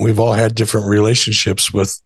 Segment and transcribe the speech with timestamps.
[0.00, 2.00] We've all had different relationships with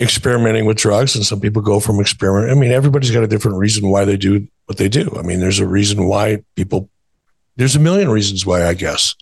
[0.00, 3.58] experimenting with drugs and some people go from experiment i mean everybody's got a different
[3.58, 5.12] reason why they do what they do.
[5.18, 6.88] I mean there's a reason why people
[7.56, 9.16] there's a million reasons why i guess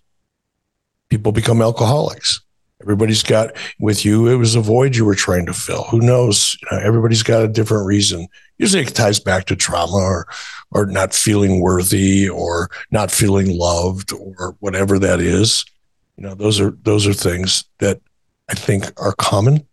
[1.08, 2.42] people become alcoholics.
[2.82, 5.84] Everybody's got with you it was a void you were trying to fill.
[5.84, 6.54] Who knows?
[6.60, 8.28] You know, everybody's got a different reason.
[8.58, 10.28] Usually it ties back to trauma or
[10.70, 15.64] or not feeling worthy or not feeling loved or whatever that is
[16.18, 18.00] you know, those are those are things that
[18.48, 19.66] I think are common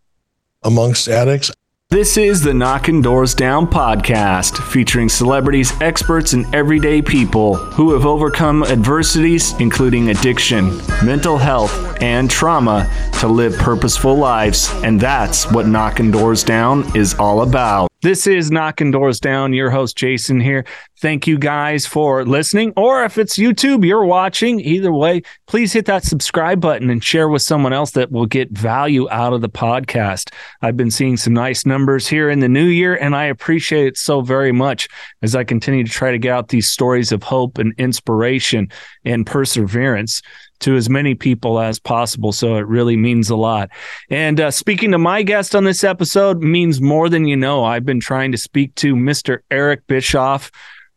[0.62, 1.52] amongst addicts.
[1.90, 8.06] This is the Knockin' Doorz Down podcast, featuring celebrities, experts, and everyday people who have
[8.06, 14.72] overcome adversities, including addiction, mental health, and trauma, to live purposeful lives.
[14.84, 17.90] And that's what Knockin' Doorz Down is all about.
[18.06, 19.52] This is Knockin' Doorz Down.
[19.52, 20.64] Your host, Jason, here.
[21.00, 22.72] Thank you guys for listening.
[22.78, 27.30] Or if it's YouTube you're watching, either way, please hit that subscribe button and share
[27.30, 30.32] with someone else that will get value out of the podcast.
[30.62, 33.98] I've been seeing some nice numbers here in the new year, and I appreciate it
[33.98, 34.88] so very much
[35.24, 38.70] as I continue to try to get out these stories of hope and inspiration
[39.04, 40.22] and perseverance
[40.60, 42.32] to as many people as possible.
[42.32, 43.70] So it really means a lot.
[44.10, 47.64] And uh, speaking to my guest on this episode means more than you know.
[47.64, 49.40] I've been trying to speak to Mr.
[49.52, 50.52] Eric Bischoff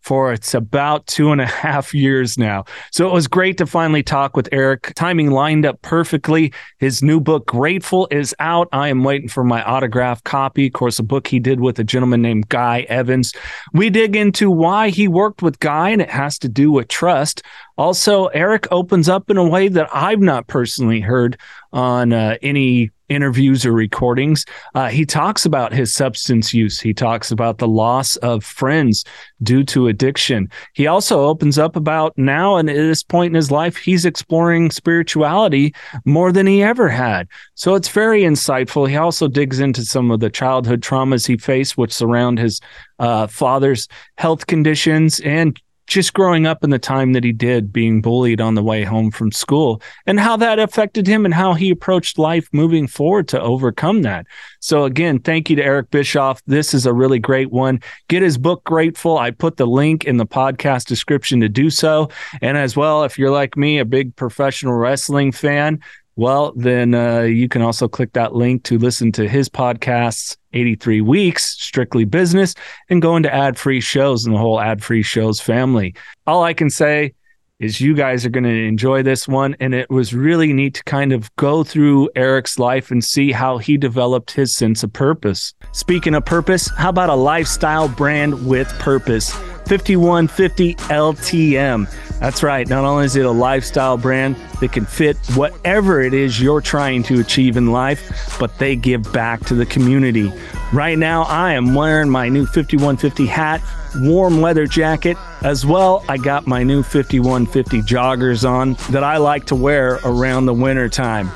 [0.09, 2.65] for it's about two and a half years now.
[2.91, 4.95] So it was great to finally talk with Eric.
[4.97, 6.51] Timing lined up perfectly.
[6.79, 8.69] His new book, Grateful, is out.
[8.73, 10.69] I am waiting for my autograph copy.
[10.69, 13.35] Of course, a book he did with a gentleman named Guy Evans.
[13.75, 17.43] We dig into why he worked with Guy, and it has to do with trust.
[17.77, 21.39] Also, Eric opens up in a way that I've not personally heard
[21.71, 24.45] on uh, any interviews or recordings.
[24.75, 26.81] Uh, he talks about his substance use.
[26.81, 29.05] He talks about the loss of friends
[29.43, 30.51] due to addiction.
[30.75, 34.71] He also opens up about now and at this point in his life, he's exploring
[34.71, 35.75] spirituality
[36.05, 37.29] more than he ever had.
[37.55, 38.89] So it's very insightful.
[38.89, 42.61] He also digs into some of the childhood traumas he faced, which surround his
[42.99, 48.01] uh, father's health conditions and just growing up in the time that he did, being
[48.01, 51.71] bullied on the way home from school, and how that affected him and how he
[51.71, 54.27] approached life moving forward to overcome that.
[54.61, 56.43] So, again, thank you to Eric Bischoff.
[56.47, 57.81] This is a really great one.
[58.09, 59.19] Get his book, Grateful.
[59.19, 62.11] I put the link in the podcast description to do so.
[62.43, 65.81] And as well, if you're like me, a big professional wrestling fan,
[66.19, 71.01] well, then uh, you can also click that link to listen to his podcasts, 83
[71.01, 72.57] Weeks, Strictly Business,
[72.89, 75.95] and go into ad free shows and the whole ad free shows family.
[76.27, 77.15] All I can say
[77.61, 79.55] is you guys are going to enjoy this one.
[79.61, 83.59] And it was really neat to kind of go through Eric's life and see how
[83.59, 85.55] he developed his sense of purpose.
[85.71, 89.37] Speaking of purpose, how about a lifestyle brand with purpose?
[89.69, 92.19] 5150 LTM.
[92.21, 92.67] That's right.
[92.67, 97.03] Not only is it a lifestyle brand that can fit whatever it is you're trying
[97.05, 100.33] to achieve in life, but they give back to the community.
[100.73, 103.63] Right now, I am wearing my new 5150 hat,
[103.97, 105.19] warm leather jacket.
[105.43, 110.47] As well, I got my new 5150 joggers on that I like to wear around
[110.47, 111.31] the winter time.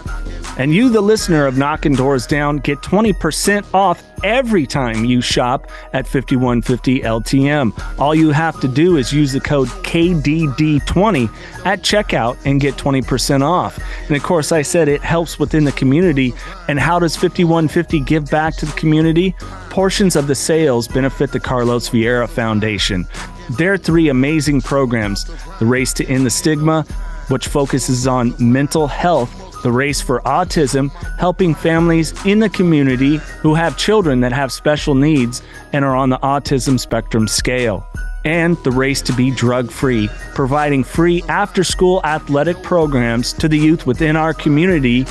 [0.59, 5.71] And you, the listener of Knockin' Doorz Down, get 20% off every time you shop
[5.95, 7.99] at 5150 LTM.
[7.99, 13.43] All you have to do is use the code KDD20 at checkout and get 20%
[13.43, 13.83] off.
[14.09, 16.35] And of course, I said it helps within the community.
[16.69, 19.35] And how does 5150 give back to the community?
[19.71, 23.09] Portions of the sales benefit the Carlos Vieira Foundation.
[23.57, 25.25] Their three amazing programs
[25.59, 26.83] the Race to End the Stigma,
[27.29, 33.55] which focuses on mental health the Race for Autism, helping families in the community who
[33.55, 35.43] have children that have special needs
[35.73, 37.87] and are on the autism spectrum scale.
[38.25, 43.59] And the Race to Be Drug Free, providing free after school athletic programs to the
[43.59, 45.05] youth within our community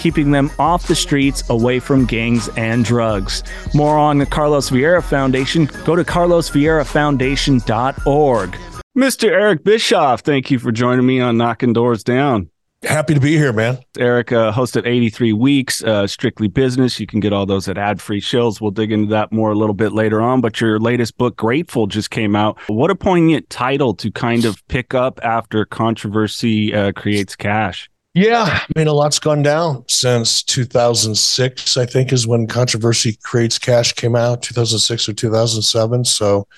[0.00, 3.44] keeping them off the streets, away from gangs and drugs.
[3.74, 8.58] More on the Carlos Vieira Foundation, go to carlosvieirafoundation.org.
[8.98, 9.28] Mr.
[9.28, 12.50] Eric Bischoff, thank you for joining me on Knockin' Doorz Down.
[12.82, 13.78] Happy to be here, man.
[13.98, 16.98] Eric uh, hosted 83 Weeks, uh, Strictly Business.
[16.98, 18.58] You can get all those at ad free shows.
[18.58, 20.40] We'll dig into that more a little bit later on.
[20.40, 22.58] But your latest book, Grateful, just came out.
[22.68, 27.90] What a poignant title to kind of pick up after controversy uh, creates cash.
[28.14, 31.76] Yeah, I mean, a lot's gone down since 2006.
[31.76, 36.04] I think is when Controversy Creates Cash came out, 2006 or 2007.
[36.06, 36.48] So,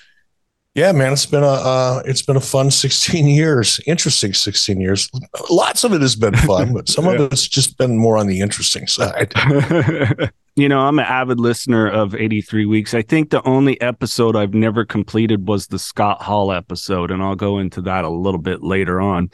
[0.75, 5.09] yeah, man, it's been a uh, it's been a fun 16 years, interesting 16 years.
[5.51, 7.11] Lots of it has been fun, but some yeah.
[7.11, 9.33] of it's just been more on the interesting side.
[10.55, 12.95] you know, I'm an avid listener of 83 Weeks.
[12.95, 17.35] I think the only episode I've never completed was the Scott Hall episode, and I'll
[17.35, 19.29] go into that a little bit later on.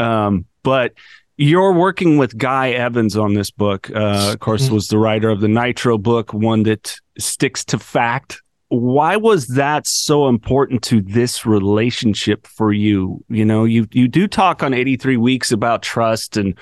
[0.00, 0.94] Um, but
[1.36, 3.88] you're working with Guy Evans on this book.
[3.88, 4.74] Uh, of course, mm-hmm.
[4.74, 8.41] was the writer of the Nitro book, one that sticks to fact.
[8.74, 13.22] Why was that so important to this relationship for you?
[13.28, 16.54] You know, you you do talk on 83 weeks about trust and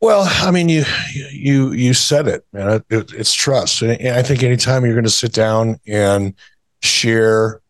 [0.00, 0.84] well, I mean, you
[1.30, 2.82] you you said it, man.
[2.88, 6.32] It, it's trust, and I think anytime you're going to sit down and
[6.80, 7.60] share,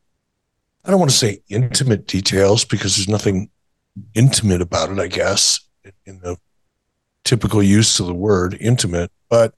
[0.85, 3.51] I don't want to say intimate details because there's nothing
[4.15, 5.59] intimate about it, I guess,
[6.07, 6.37] in the
[7.25, 9.55] typical use of the word intimate, but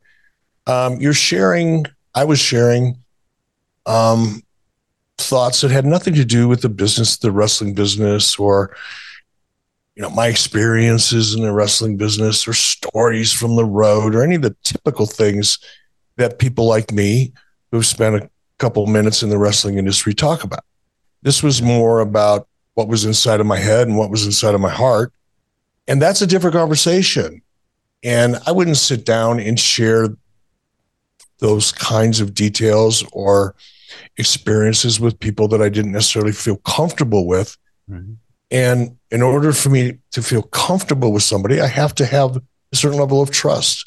[0.67, 1.85] um, you're sharing,
[2.15, 3.02] I was sharing
[3.87, 4.43] um,
[5.19, 8.75] thoughts that had nothing to do with the business, the wrestling business, or
[9.97, 14.37] you know my experiences in the wrestling business, or stories from the road, or any
[14.37, 15.59] of the typical things
[16.17, 17.33] that people like me
[17.71, 20.65] who've spent a couple minutes in the wrestling industry talk about.
[21.23, 24.61] This was more about what was inside of my head and what was inside of
[24.61, 25.13] my heart.
[25.89, 27.43] And that's a different conversation.
[28.03, 30.09] And I wouldn't sit down and share
[31.43, 33.55] those kinds of details or
[34.17, 37.59] experiences with people that I didn't necessarily feel comfortable with.
[37.91, 38.15] Mm-hmm.
[38.53, 42.37] And in order for me to feel comfortable with somebody, I have to have
[42.73, 43.85] a certain level of trust.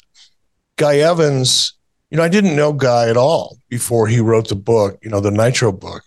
[0.76, 1.72] Guy Evans,
[2.10, 5.20] you know, I didn't know Guy at all before he wrote the book, you know,
[5.20, 6.02] the Nitro book.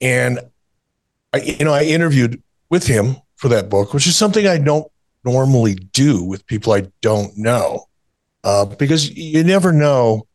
[0.00, 0.40] And
[1.34, 4.90] I, you know, I interviewed with him for that book, which is something I don't
[5.24, 7.86] normally do with people I don't know,
[8.44, 10.26] uh, because you never know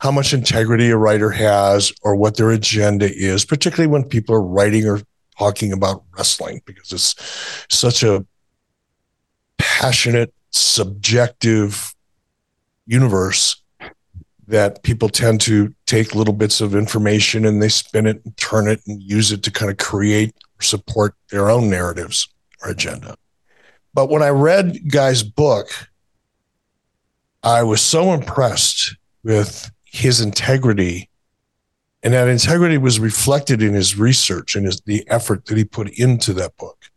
[0.00, 4.42] how much integrity a writer has or what their agenda is, particularly when people are
[4.42, 5.00] writing or
[5.38, 7.14] talking about wrestling, because it's
[7.68, 8.24] such a
[9.58, 11.94] passionate, subjective
[12.86, 13.60] universe
[14.46, 18.68] that people tend to take little bits of information and they spin it and turn
[18.68, 22.28] it and use it to kind of create or support their own narratives
[22.62, 23.16] or agenda.
[23.94, 25.68] But when I read Guy's book,
[27.44, 31.10] I was so impressed with his integrity.
[32.02, 35.90] And that integrity was reflected in his research and his, the effort that he put
[35.90, 36.90] into that book.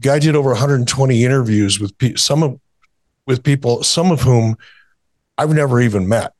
[0.00, 2.60] Guy did over 120 interviews with pe- some of
[3.26, 4.56] with people, some of whom
[5.38, 6.34] I've never even met.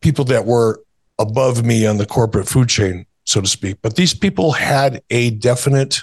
[0.00, 0.82] People that were
[1.18, 3.78] above me on the corporate food chain, so to speak.
[3.82, 6.00] But these people had a definite,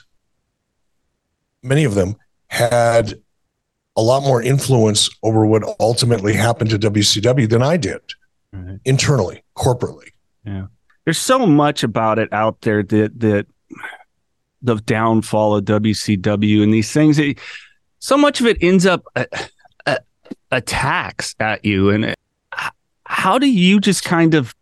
[1.64, 2.16] many of them
[2.48, 3.16] had
[3.98, 8.02] a lot more influence over what ultimately happened to WCW than I did
[8.52, 8.80] right.
[8.86, 10.10] internally, corporately.
[10.46, 10.68] Yeah.
[11.06, 13.48] There's so much about it out there that that
[14.62, 17.36] the downfall of WCW and these things that
[18.00, 19.26] so much of it ends up uh,
[19.86, 19.98] uh,
[20.52, 22.70] attacks at you and uh,
[23.06, 24.56] how do you just kind of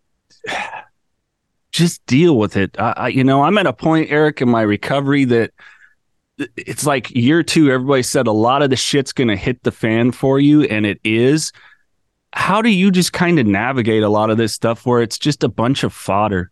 [1.72, 2.76] just deal with it?
[2.78, 5.52] I, you know, I'm at a point, Eric, in my recovery that
[6.56, 9.72] it's like year two, everybody said a lot of the shit's going to hit the
[9.72, 11.52] fan for you, and it is.
[12.34, 15.44] How do you just kind of navigate a lot of this stuff where it's just
[15.44, 16.52] a bunch of fodder?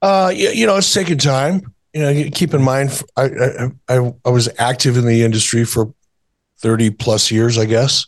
[0.00, 1.74] Uh, you, you know, it's taking time.
[1.92, 5.94] You know, keep in mind, I, I I was active in the industry for
[6.58, 8.06] thirty plus years, I guess,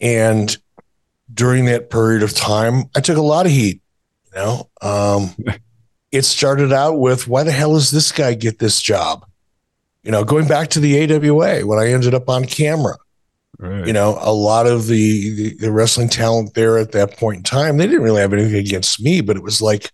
[0.00, 0.56] and
[1.32, 3.80] during that period of time, I took a lot of heat.
[4.26, 5.34] You know, um,
[6.14, 9.26] it started out with why the hell does this guy get this job?
[10.04, 12.94] You know, going back to the AWA when I ended up on camera.
[13.58, 13.84] Right.
[13.84, 17.42] You know, a lot of the, the, the wrestling talent there at that point in
[17.42, 19.90] time, they didn't really have anything against me, but it was like,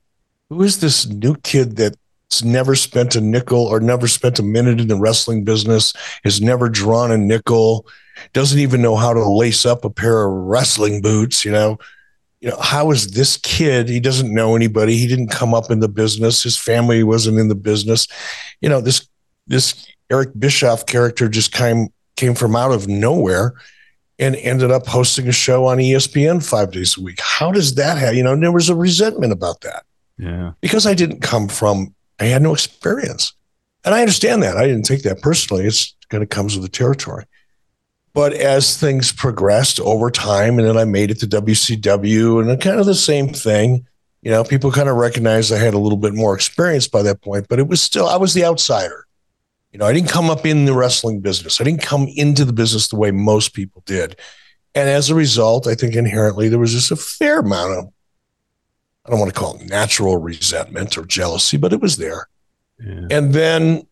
[0.50, 4.78] who is this new kid that's never spent a nickel or never spent a minute
[4.78, 7.86] in the wrestling business, has never drawn a nickel,
[8.34, 11.78] doesn't even know how to lace up a pair of wrestling boots, you know?
[12.40, 13.88] You know, how is this kid?
[13.88, 14.96] He doesn't know anybody.
[14.96, 16.42] He didn't come up in the business.
[16.42, 18.06] His family wasn't in the business.
[18.60, 19.06] You know, this
[19.46, 23.54] this Eric Bischoff character just came came from out of nowhere
[24.18, 27.18] and ended up hosting a show on ESPN five days a week.
[27.20, 29.84] How does that have, you know, there was a resentment about that.
[30.18, 30.52] Yeah.
[30.60, 33.32] Because I didn't come from, I had no experience.
[33.82, 34.58] And I understand that.
[34.58, 35.64] I didn't take that personally.
[35.64, 37.24] It's kind of comes with the territory.
[38.12, 42.80] But as things progressed over time, and then I made it to WCW, and kind
[42.80, 43.86] of the same thing.
[44.22, 47.22] You know, people kind of recognized I had a little bit more experience by that
[47.22, 49.06] point, but it was still I was the outsider.
[49.72, 51.60] You know, I didn't come up in the wrestling business.
[51.60, 54.16] I didn't come into the business the way most people did.
[54.74, 57.92] And as a result, I think inherently there was just a fair amount of,
[59.06, 62.28] I don't want to call it natural resentment or jealousy, but it was there.
[62.78, 63.06] Yeah.
[63.10, 63.86] And then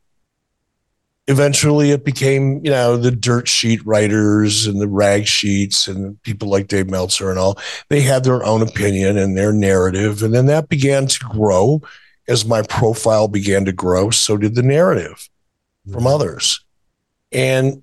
[1.28, 6.48] eventually it became, you know, the dirt sheet writers and the rag sheets and people
[6.48, 7.58] like Dave Meltzer and all.
[7.90, 10.22] They had their own opinion and their narrative.
[10.22, 11.82] And then that began to grow
[12.28, 14.08] as my profile began to grow.
[14.10, 15.28] So did the narrative
[15.84, 16.06] from mm-hmm.
[16.06, 16.64] others.
[17.30, 17.82] And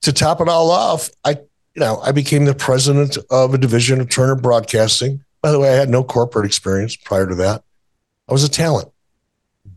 [0.00, 1.32] to top it all off, I,
[1.74, 5.22] you know, I became the president of a division of Turner Broadcasting.
[5.42, 7.62] By the way, I had no corporate experience prior to that.
[8.26, 8.88] I was a talent,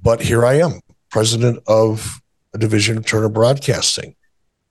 [0.02, 2.22] but here I am, president of
[2.56, 4.16] a division of Turner Broadcasting.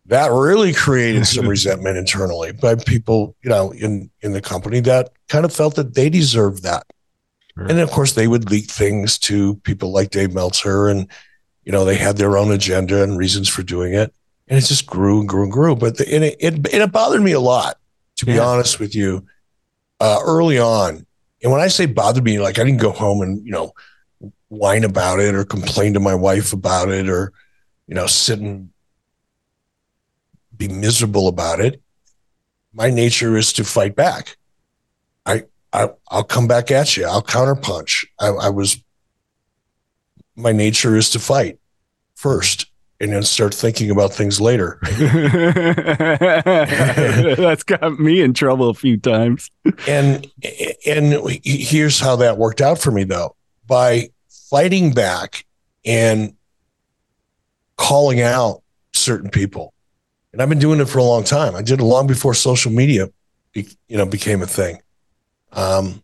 [0.06, 5.12] That really created some resentment internally by people, you know, in in the company that
[5.28, 6.84] kind of felt that they deserved that.
[7.56, 7.66] Sure.
[7.66, 11.08] And of course, they would leak things to people like Dave Meltzer, and
[11.62, 14.12] you know, they had their own agenda and reasons for doing it,
[14.48, 15.76] and it just grew and grew and grew.
[15.76, 17.78] But the, and it, it it bothered me a lot,
[18.16, 18.32] to yeah.
[18.32, 19.26] be honest with you,
[20.00, 21.06] uh, early on.
[21.42, 23.72] And when I say bothered me, like I didn't go home and you know
[24.48, 27.32] whine about it or complain to my wife about it or
[27.86, 28.70] you know, sit and
[30.56, 31.82] be miserable about it.
[32.72, 34.36] My nature is to fight back.
[35.26, 37.04] I, I I'll come back at you.
[37.06, 38.06] I'll counterpunch.
[38.18, 38.82] I, I was
[40.36, 41.58] my nature is to fight
[42.14, 42.66] first
[43.00, 44.78] and then start thinking about things later.
[47.36, 49.50] That's got me in trouble a few times.
[49.86, 50.26] and
[50.86, 53.36] and here's how that worked out for me though.
[53.66, 55.44] By fighting back
[55.84, 56.34] and
[57.76, 58.62] calling out
[58.92, 59.72] certain people.
[60.32, 61.54] And I've been doing it for a long time.
[61.54, 63.08] I did it long before social media,
[63.54, 64.80] you know, became a thing.
[65.52, 66.02] Um,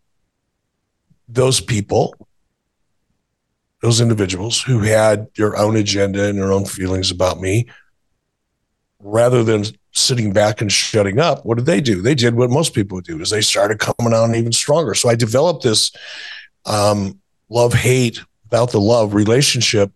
[1.27, 2.13] those people,
[3.81, 7.67] those individuals who had their own agenda and their own feelings about me,
[9.01, 12.01] rather than sitting back and shutting up, what did they do?
[12.01, 14.93] They did what most people would do: is they started coming on even stronger.
[14.93, 15.91] So I developed this
[16.65, 19.91] um, love hate without the love relationship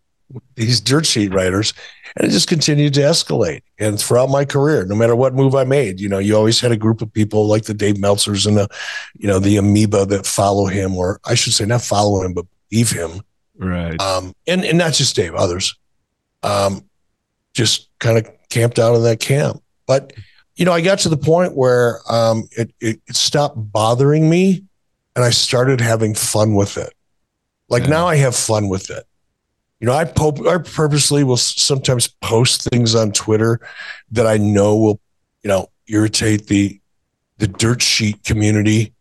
[0.56, 1.74] these dirt sheet writers
[2.16, 3.62] and it just continued to escalate.
[3.80, 6.72] And throughout my career no matter what move i made you know you always had
[6.72, 8.68] a group of people like the dave meltzers and the
[9.18, 12.46] you know the amoeba that follow him or i should say not follow him but
[12.70, 13.22] believe him.
[13.58, 14.00] Right.
[14.02, 15.76] Um and and not just dave others
[16.44, 16.86] um
[17.54, 19.62] just kind of camped out in that camp.
[19.88, 20.14] But
[20.56, 24.64] you know i got to the point where um it, it, it stopped bothering me
[25.16, 26.94] and i started having fun with it.
[27.68, 27.90] Like yeah.
[27.90, 29.06] now i have fun with it
[29.80, 33.60] you know, I, po- I purposely will sometimes post things on Twitter
[34.12, 35.02] that I know will,
[35.44, 36.80] you know, irritate the
[37.38, 38.94] the dirt sheet community.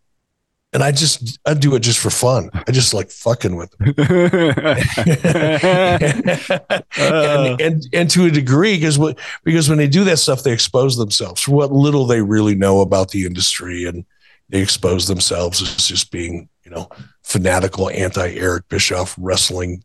[0.73, 2.50] And I just I do it just for fun.
[2.52, 3.95] I just like fucking with them.
[6.99, 10.52] and, and and to a degree, because what because when they do that stuff, they
[10.52, 14.04] expose themselves for what little they really know about the industry and
[14.49, 16.88] they expose themselves as just being, you know,
[17.23, 19.85] fanatical anti Eric Bischoff wrestling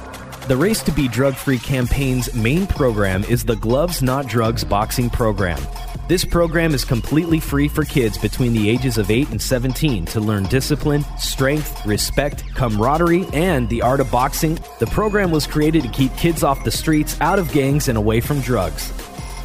[0.47, 5.07] The Race to Be Drug Free campaign's main program is the Gloves Not Drugs boxing
[5.09, 5.61] program.
[6.07, 10.19] This program is completely free for kids between the ages of 8 and 17 to
[10.19, 14.57] learn discipline, strength, respect, camaraderie, and the art of boxing.
[14.79, 18.19] The program was created to keep kids off the streets, out of gangs, and away
[18.19, 18.91] from drugs.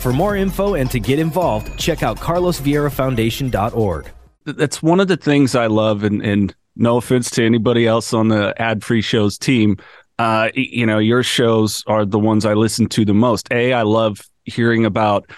[0.00, 4.10] For more info and to get involved, check out carlosvieirafoundation.org.
[4.44, 8.28] That's one of the things I love, and, and no offense to anybody else on
[8.28, 9.76] the ad free shows team
[10.18, 13.48] uh, you know, your shows are the ones I listen to the most.
[13.52, 15.30] A, I love hearing about,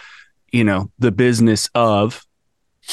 [0.53, 2.25] you know, the business of,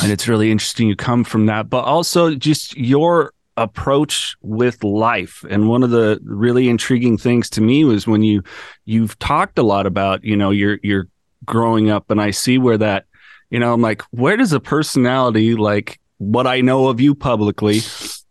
[0.01, 5.45] and it's really interesting you come from that, but also just your approach with life.
[5.49, 8.43] And one of the really intriguing things to me was when you
[8.83, 11.07] you've talked a lot about, you know, your your
[11.45, 13.05] growing up and I see where that,
[13.49, 17.81] you know, I'm like, where does a personality like what I know of you publicly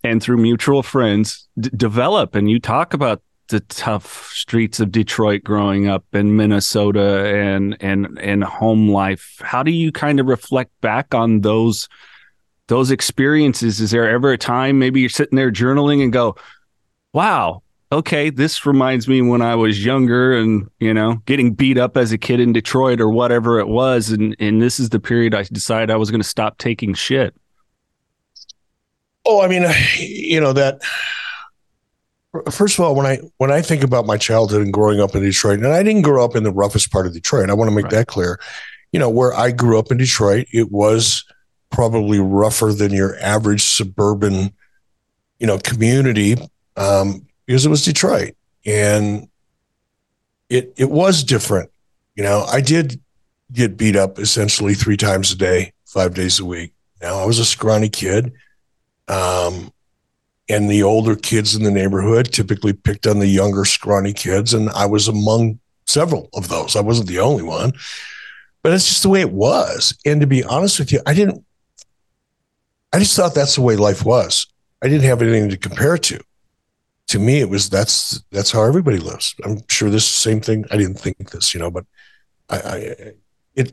[0.03, 5.45] and through mutual friends d- develop and you talk about the tough streets of Detroit
[5.45, 9.41] growing up in Minnesota and and and home life.
[9.43, 11.89] How do you kind of reflect back on those
[12.69, 13.81] those experiences?
[13.81, 16.37] Is there ever a time maybe you're sitting there journaling and go,
[17.13, 17.63] "Wow,
[17.95, 22.13] okay, this reminds me when I was younger and, you know, getting beat up as
[22.13, 24.11] a kid in Detroit or whatever it was.
[24.11, 27.35] And, and this is the period I decided I was going to stop taking shit.
[29.25, 29.65] Oh, I mean,
[29.99, 30.81] you know, that
[32.51, 35.23] first of all, when I when I think about my childhood and growing up in
[35.23, 37.51] Detroit, and I didn't grow up in the roughest part of Detroit.
[37.51, 37.93] I want to make right.
[37.93, 38.41] that clear.
[38.93, 41.25] You know, where I grew up in Detroit, it was
[41.71, 44.53] probably rougher than your average suburban,
[45.41, 46.37] you know, community
[46.77, 49.29] um, because it was Detroit, and
[50.49, 51.71] it it was different.
[52.15, 53.01] You know, I did
[53.53, 56.73] get beat up essentially three times a day, five days a week.
[57.03, 58.33] Now I was a scrawny kid.
[59.09, 59.73] Um,
[60.49, 64.69] and the older kids in the neighborhood typically picked on the younger scrawny kids and
[64.71, 66.77] i was among several of those.
[66.77, 67.73] I wasn't the only one
[68.63, 69.95] but it's just the way it was.
[70.07, 71.45] And to be honest with you i didn't
[72.93, 74.47] i just thought that's the way life was.
[74.83, 76.21] I didn't have anything to compare to.
[77.09, 79.35] To me it was that's that's how everybody lives.
[79.45, 81.85] I'm sure this same thing i didn't think this you know but
[82.49, 82.77] i, I
[83.55, 83.73] it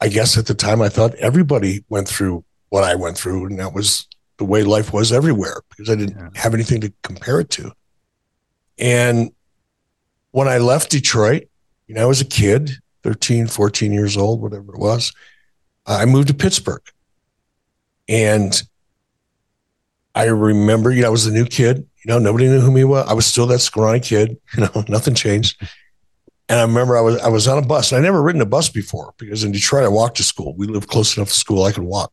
[0.00, 3.58] i guess at the time i thought everybody went through what i went through and
[3.58, 4.06] that was
[4.38, 6.40] the way life was everywhere because I didn't yeah.
[6.40, 7.72] have anything to compare it to.
[8.78, 9.30] And
[10.32, 11.44] when I left Detroit,
[11.86, 12.70] you know, I was a kid,
[13.02, 15.12] 13, 14 years old, whatever it was.
[15.86, 16.82] I moved to Pittsburgh.
[18.08, 18.60] And
[20.14, 21.78] I remember, you know, I was a new kid.
[21.78, 23.06] You know, nobody knew who he was.
[23.08, 24.38] I was still that scrawny kid.
[24.56, 25.60] You know, nothing changed.
[26.48, 27.92] And I remember I was I was on a bus.
[27.92, 30.54] And I never ridden a bus before because in Detroit I walked to school.
[30.56, 32.12] We lived close enough to school I could walk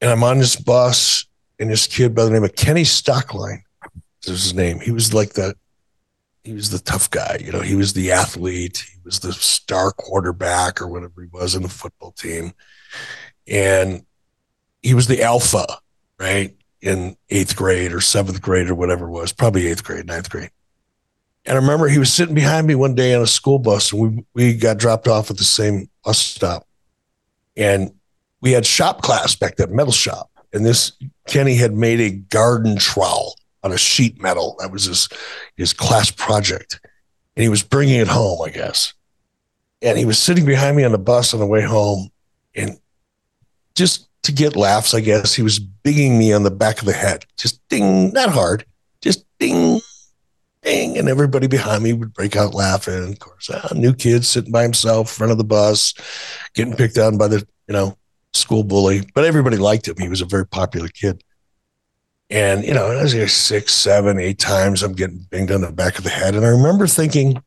[0.00, 1.24] and I'm on this bus,
[1.58, 3.62] and this kid by the name of Kenny Stockline
[4.24, 4.80] is his name.
[4.80, 5.54] He was like the
[6.44, 7.60] he was the tough guy, you know.
[7.60, 8.84] He was the athlete.
[8.92, 12.52] He was the star quarterback or whatever he was in the football team,
[13.48, 14.04] and
[14.82, 15.66] he was the alpha,
[16.20, 16.54] right?
[16.80, 20.50] In eighth grade or seventh grade or whatever it was, probably eighth grade, ninth grade.
[21.44, 24.00] And I remember he was sitting behind me one day on a school bus, and
[24.02, 26.66] we we got dropped off at the same bus stop.
[27.56, 27.92] And
[28.40, 30.30] we had shop class back then, metal shop.
[30.52, 30.92] And this
[31.26, 34.56] Kenny had made a garden trowel on a sheet metal.
[34.60, 35.08] That was his
[35.56, 36.80] his class project.
[37.36, 38.94] And he was bringing it home, I guess.
[39.82, 42.10] And he was sitting behind me on the bus on the way home.
[42.54, 42.78] And
[43.74, 46.92] just to get laughs, I guess, he was binging me on the back of the
[46.92, 47.26] head.
[47.36, 48.64] Just ding, not hard,
[49.02, 49.80] just ding,
[50.62, 50.96] ding.
[50.96, 53.12] And everybody behind me would break out laughing.
[53.12, 55.92] Of course, a new kid sitting by himself in front of the bus,
[56.54, 57.98] getting picked on by the, you know,
[58.36, 59.96] school bully, but everybody liked him.
[59.98, 61.22] He was a very popular kid.
[62.28, 64.82] And, you know, I was here six, seven, eight times.
[64.82, 66.34] I'm getting banged on the back of the head.
[66.34, 67.40] And I remember thinking,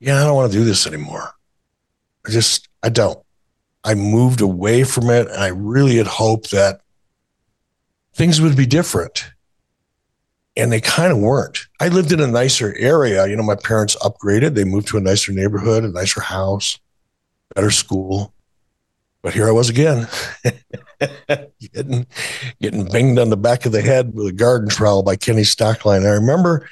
[0.00, 1.30] yeah, I don't want to do this anymore.
[2.26, 3.18] I just, I don't.
[3.84, 5.28] I moved away from it.
[5.28, 6.80] And I really had hoped that
[8.14, 9.30] things would be different.
[10.56, 11.66] And they kind of weren't.
[11.80, 13.26] I lived in a nicer area.
[13.26, 14.54] You know, my parents upgraded.
[14.54, 16.78] They moved to a nicer neighborhood, a nicer house,
[17.54, 18.34] better school.
[19.22, 20.08] But here I was again,
[21.60, 22.06] getting
[22.60, 26.04] getting banged on the back of the head with a garden trowel by Kenny Stockline.
[26.04, 26.68] I remember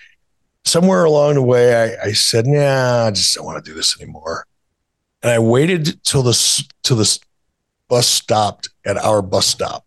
[0.64, 4.00] somewhere along the way, I, I said, "Nah, I just don't want to do this
[4.00, 4.46] anymore."
[5.22, 7.18] And I waited till the till the
[7.88, 9.86] bus stopped at our bus stop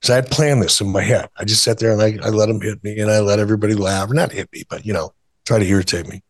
[0.00, 1.28] because I had planned this in my head.
[1.36, 3.74] I just sat there and I, I let him hit me, and I let everybody
[3.74, 4.10] laugh.
[4.10, 5.12] Not hit me, but you know,
[5.46, 6.22] try to irritate me.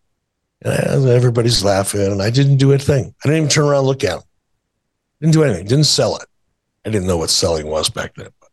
[0.63, 3.15] And I, everybody's laughing, and I didn't do a thing.
[3.23, 4.23] I didn't even turn around and look at him.
[5.25, 5.65] Didn't do anything.
[5.65, 6.27] Didn't sell it.
[6.85, 8.29] I didn't know what selling was back then.
[8.43, 8.51] But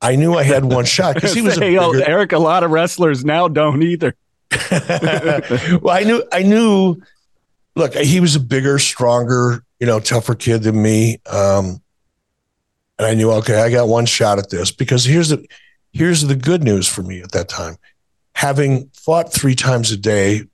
[0.00, 1.56] I knew I had one shot because he was.
[1.56, 2.04] hey, bigger...
[2.08, 4.14] Eric, a lot of wrestlers now don't either.
[4.70, 6.22] well, I knew.
[6.30, 7.02] I knew.
[7.74, 11.18] Look, he was a bigger, stronger, you know, tougher kid than me.
[11.26, 11.82] Um,
[12.96, 15.44] and I knew, okay, I got one shot at this because here's the
[15.92, 17.74] here's the good news for me at that time.
[18.36, 20.44] Having fought three times a day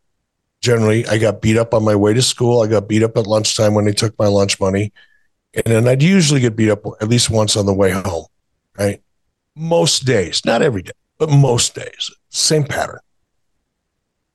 [0.62, 2.62] generally I got beat up on my way to school.
[2.62, 4.92] I got beat up at lunchtime when they took my lunch money.
[5.54, 8.26] And then I'd usually get beat up at least once on the way home,
[8.78, 9.02] right?
[9.54, 13.00] Most days, not every day, but most days, same pattern.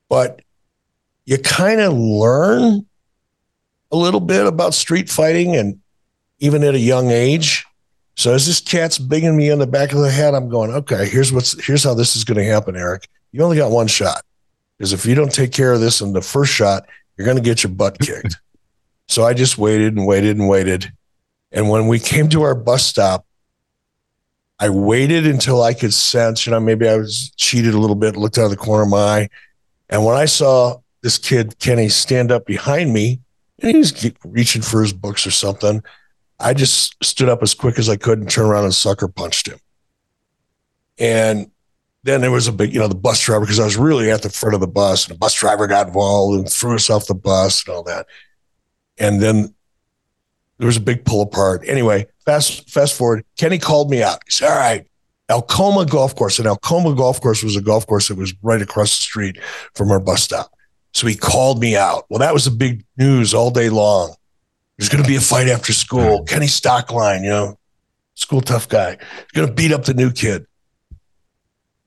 [0.09, 0.41] But
[1.25, 2.85] you kind of learn
[3.91, 5.79] a little bit about street fighting and
[6.39, 7.65] even at a young age.
[8.15, 11.07] So as this cat's banging me in the back of the head, I'm going, okay,
[11.07, 13.07] here's what's here's how this is going to happen, Eric.
[13.31, 14.23] You only got one shot
[14.77, 17.43] because if you don't take care of this in the first shot, you're going to
[17.43, 18.35] get your butt kicked.
[19.07, 20.91] so I just waited and waited and waited.
[21.51, 23.25] And when we came to our bus stop,
[24.59, 28.15] I waited until I could sense, you know, maybe I was cheated a little bit,
[28.15, 29.29] looked out of the corner of my eye.
[29.89, 33.21] And when I saw this kid, Kenny, stand up behind me
[33.61, 35.83] and he was reaching for his books or something,
[36.39, 39.47] I just stood up as quick as I could and turned around and sucker punched
[39.47, 39.59] him.
[40.99, 41.51] And
[42.03, 44.21] then there was a big, you know, the bus driver, because I was really at
[44.21, 47.07] the front of the bus and the bus driver got involved and threw us off
[47.07, 48.07] the bus and all that.
[48.97, 49.53] And then
[50.57, 51.63] there was a big pull apart.
[51.67, 54.19] Anyway, fast fast forward, Kenny called me out.
[54.25, 54.88] He said, All right,
[55.29, 56.39] Alcoma Golf Course.
[56.39, 59.39] And Alcoma Golf Course was a golf course that was right across the street
[59.73, 60.51] from our bus stop.
[60.93, 62.05] So he called me out.
[62.10, 64.15] Well, that was the big news all day long.
[64.77, 66.23] There's going to be a fight after school.
[66.23, 67.60] Kenny Stockline, you know,
[68.15, 68.97] school tough guy,
[69.33, 70.45] going to beat up the new kid.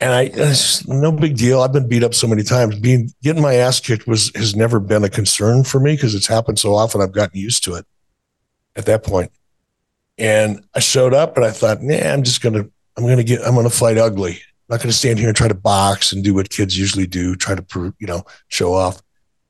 [0.01, 1.61] And I, it's no big deal.
[1.61, 2.79] I've been beat up so many times.
[2.79, 6.27] Being getting my ass kicked was has never been a concern for me because it's
[6.27, 7.03] happened so often.
[7.03, 7.87] I've gotten used to it
[8.77, 9.31] at that point.
[10.17, 13.55] And I showed up and I thought, nah, I'm just gonna, I'm gonna get, I'm
[13.55, 14.33] gonna fight ugly.
[14.33, 17.37] I'm not gonna stand here and try to box and do what kids usually do,
[17.37, 19.03] try to you know, show off.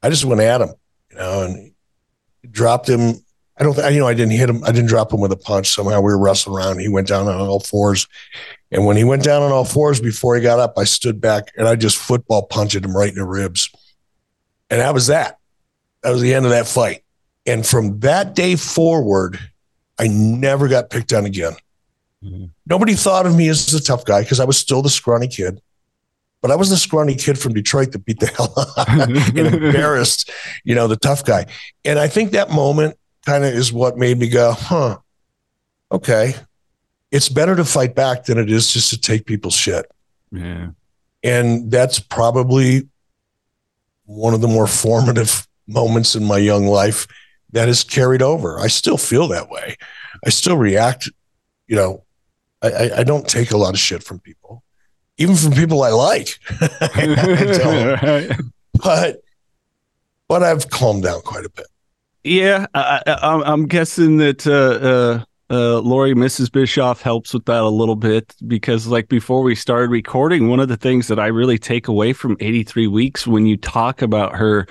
[0.02, 0.70] I just went at him,
[1.10, 1.72] you know, and
[2.50, 3.14] dropped him.
[3.56, 4.64] I don't, I, you know, I didn't hit him.
[4.64, 5.68] I didn't drop him with a punch.
[5.68, 6.80] Somehow we were wrestling around.
[6.80, 8.08] He went down on all fours
[8.72, 11.52] and when he went down on all fours before he got up, I stood back
[11.56, 13.70] and I just football punched him right in the ribs.
[14.70, 15.38] And that was that.
[16.02, 17.02] That was the end of that fight.
[17.46, 19.38] And from that day forward,
[19.98, 21.54] I never got picked on again.
[22.24, 22.46] Mm-hmm.
[22.66, 25.60] Nobody thought of me as a tough guy because I was still the scrawny kid.
[26.42, 30.30] But I was the scrawny kid from Detroit that beat the hell out and embarrassed,
[30.64, 31.46] you know, the tough guy.
[31.84, 34.98] And I think that moment kind of is what made me go, huh,
[35.92, 36.34] okay,
[37.10, 39.90] it's better to fight back than it is just to take people's shit.
[40.30, 40.70] Yeah.
[41.22, 42.88] And that's probably
[44.04, 47.06] one of the more formative moments in my young life
[47.52, 48.58] that has carried over.
[48.58, 49.76] I still feel that way.
[50.24, 51.08] I still react,
[51.66, 52.04] you know,
[52.62, 54.62] I, I don't take a lot of shit from people,
[55.16, 56.38] even from people I like.
[56.60, 58.36] I
[58.82, 59.22] but
[60.28, 61.66] but I've calmed down quite a bit.
[62.22, 63.02] Yeah, I,
[63.46, 66.50] am guessing that uh, uh, uh, Lori, Mrs.
[66.50, 70.68] Bischoff helps with that a little bit because, like, before we started recording, one of
[70.68, 74.68] the things that I really take away from 83 weeks when you talk about her,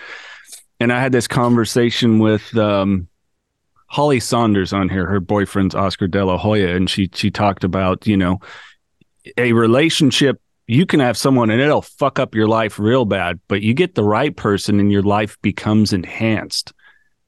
[0.80, 3.10] and I had this conversation with um,
[3.88, 8.08] Holly Sonders on here, her boyfriend's Oscar De La Hoya, and she she talked about
[8.08, 8.39] you know
[9.38, 10.39] a relationship.
[10.65, 13.96] You can have someone and it'll fuck up your life real bad, but you get
[13.96, 16.72] the right person and your life becomes enhanced.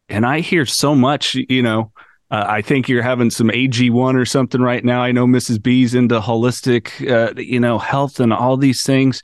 [0.08, 1.92] And I hear so much, you know
[2.32, 5.04] uh, I think you're having some AG1 or something right now.
[5.04, 5.62] I know Mrs.
[5.62, 9.22] B's into holistic, uh, you know, health and all these things.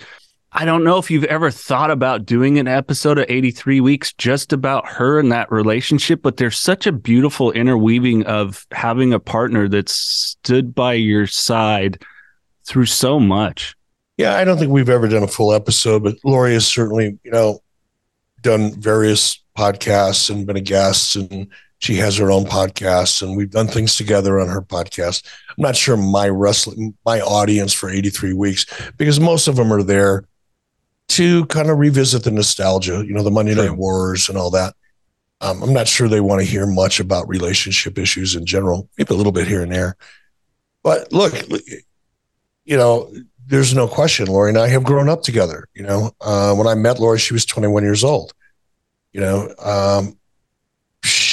[0.52, 4.52] I don't know if you've ever thought about doing an episode of 83 weeks just
[4.52, 9.70] about her and that relationship, but there's such a beautiful interweaving of having a partner
[9.70, 12.04] that stood by your side
[12.66, 13.76] through so much.
[14.18, 17.32] Yeah, I don't think we've ever done a full episode, but Lori has certainly, you
[17.32, 17.60] know,
[18.42, 21.48] done various podcasts and been a guest and
[21.80, 25.24] she has her own podcast and we've done things together on her podcast.
[25.50, 28.66] I'm not sure my wrestling, my audience for 83 weeks,
[28.98, 30.24] because most of them are there
[31.10, 34.76] to kind of revisit the nostalgia, you know, the Monday Night Wars and all that.
[35.40, 39.14] Um, I'm not sure they want to hear much about relationship issues in general, maybe
[39.14, 39.96] a little bit here and there.
[40.84, 41.34] But look,
[42.66, 43.12] you know,
[43.46, 44.28] there's no question.
[44.28, 45.68] Lori and I have grown up together.
[45.74, 48.34] You know, uh, when I met Lori, she was 21 years old.
[49.14, 50.17] You know, um,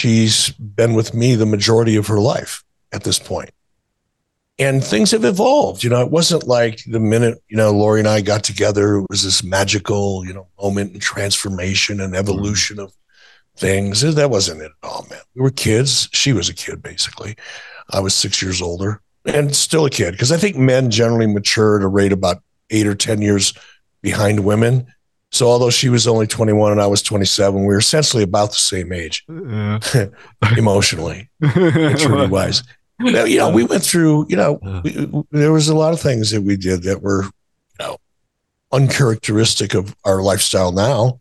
[0.05, 2.63] she's been with me the majority of her life
[2.93, 3.49] at this point.
[4.59, 5.83] And things have evolved.
[5.83, 9.07] You know, it wasn't like the minute, you know, Lori and I got together, it
[9.09, 12.21] was this magical, you know, moment and transformation and mm-hmm.
[12.21, 12.93] evolution of
[13.57, 14.03] things.
[14.03, 15.21] That wasn't it at all, man.
[15.35, 16.11] We were kids.
[16.13, 17.35] She was a kid, basically.
[17.91, 21.79] I was six years older and still a kid because I think men generally mature
[21.79, 23.55] at a rate about eight or 10 years
[24.03, 24.87] behind women.
[25.35, 28.57] So although she was only 21 and I was 27, we were essentially about the
[28.57, 29.81] same age, yeah.
[30.57, 32.63] emotionally, maturity wise.
[33.01, 34.27] You know, we went through.
[34.29, 37.31] You know, we, there was a lot of things that we did that were, you
[37.81, 37.97] know,
[38.71, 41.19] uncharacteristic of our lifestyle now,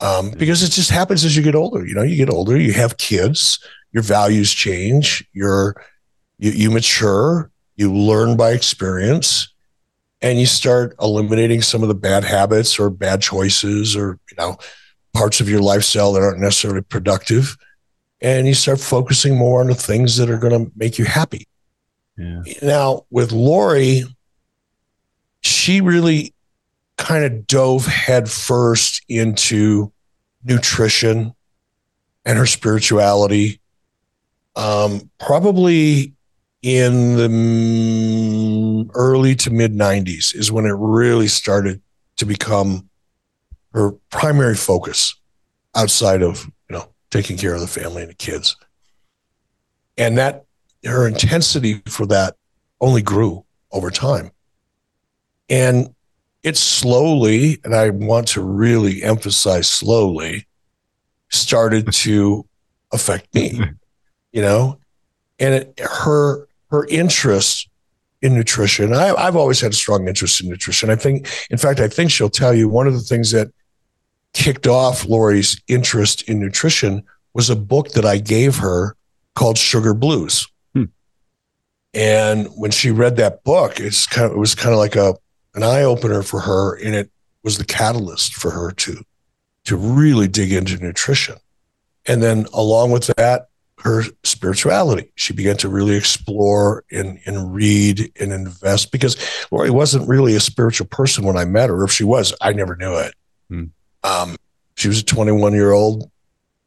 [0.00, 1.86] um, because it just happens as you get older.
[1.86, 3.60] You know, you get older, you have kids,
[3.92, 5.80] your values change, you're
[6.38, 9.54] you, you mature, you learn by experience
[10.22, 14.56] and you start eliminating some of the bad habits or bad choices or you know
[15.14, 17.56] parts of your lifestyle that aren't necessarily productive
[18.20, 21.46] and you start focusing more on the things that are going to make you happy
[22.16, 22.42] yeah.
[22.62, 24.04] now with lori
[25.40, 26.34] she really
[26.96, 29.92] kind of dove headfirst into
[30.44, 31.34] nutrition
[32.24, 33.60] and her spirituality
[34.56, 36.15] um, probably
[36.66, 41.80] in the early to mid 90s is when it really started
[42.16, 42.90] to become
[43.72, 45.14] her primary focus
[45.76, 48.56] outside of you know taking care of the family and the kids.
[49.96, 50.44] And that
[50.84, 52.34] her intensity for that
[52.80, 54.32] only grew over time.
[55.48, 55.94] And
[56.42, 60.48] it slowly, and I want to really emphasize slowly,
[61.28, 62.44] started to
[62.92, 63.60] affect me,
[64.32, 64.80] you know,
[65.38, 67.68] and it, her her interest
[68.22, 68.92] in nutrition.
[68.92, 70.90] I, I've always had a strong interest in nutrition.
[70.90, 73.48] I think, in fact, I think she'll tell you one of the things that
[74.32, 77.02] kicked off Lori's interest in nutrition
[77.34, 78.96] was a book that I gave her
[79.34, 80.46] called Sugar Blues.
[80.74, 80.84] Hmm.
[81.94, 85.14] And when she read that book, it's kind of it was kind of like a
[85.54, 87.10] an eye opener for her, and it
[87.42, 89.02] was the catalyst for her to
[89.64, 91.36] to really dig into nutrition.
[92.06, 93.48] And then along with that,
[93.86, 95.12] her spirituality.
[95.14, 99.16] She began to really explore and, and read and invest because
[99.50, 101.84] Lori wasn't really a spiritual person when I met her.
[101.84, 103.14] If she was, I never knew it.
[103.48, 103.64] Hmm.
[104.02, 104.36] Um,
[104.76, 106.10] she was a 21 year old,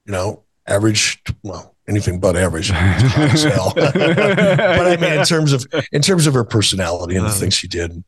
[0.06, 2.70] you know, average, well, anything but average.
[2.72, 7.68] but I mean, in terms of in terms of her personality and the things she
[7.68, 8.02] did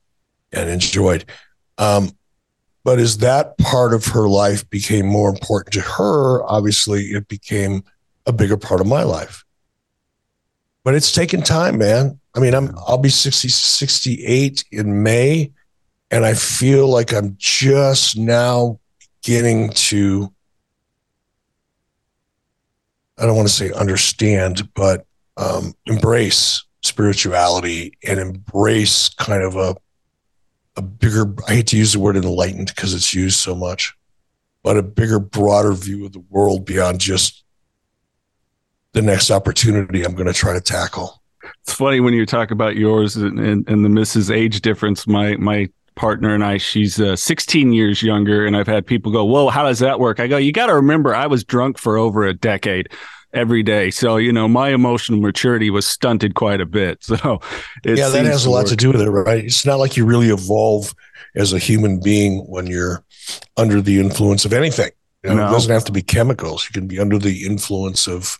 [0.53, 1.25] and enjoyed.
[1.77, 2.11] Um,
[2.83, 7.83] but as that part of her life became more important to her, obviously it became
[8.25, 9.43] a bigger part of my life.
[10.83, 12.19] But it's taken time, man.
[12.35, 15.51] I mean, I'm I'll be 60, 68 in May,
[16.09, 18.79] and I feel like I'm just now
[19.21, 20.33] getting to
[23.17, 25.05] I don't want to say understand, but
[25.37, 29.75] um, embrace spirituality and embrace kind of a
[30.77, 33.93] a bigger I hate to use the word enlightened because it's used so much,
[34.63, 37.43] but a bigger, broader view of the world beyond just
[38.93, 41.21] the next opportunity I'm going to try to tackle.
[41.63, 44.33] It's funny when you talk about yours and, and, and the Mrs.
[44.33, 45.07] Age difference.
[45.07, 49.23] My my partner and I, she's uh, 16 years younger, and I've had people go,
[49.25, 51.97] "Whoa, how does that work?" I go, "You got to remember, I was drunk for
[51.97, 52.89] over a decade."
[53.33, 53.89] every day.
[53.89, 56.99] So, you know, my emotional maturity was stunted quite a bit.
[57.11, 57.39] So,
[57.85, 59.45] yeah, that has a lot to do with it, right?
[59.45, 60.93] It's not like you really evolve
[61.35, 63.05] as a human being when you're
[63.55, 64.91] under the influence of anything.
[65.23, 65.47] You know, no.
[65.47, 66.67] It doesn't have to be chemicals.
[66.67, 68.37] You can be under the influence of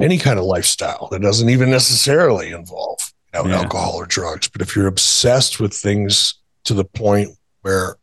[0.00, 2.98] any kind of lifestyle that doesn't even necessarily involve
[3.32, 3.60] you know, yeah.
[3.60, 4.48] alcohol or drugs.
[4.48, 7.30] But if you're obsessed with things to the point
[7.62, 7.96] where,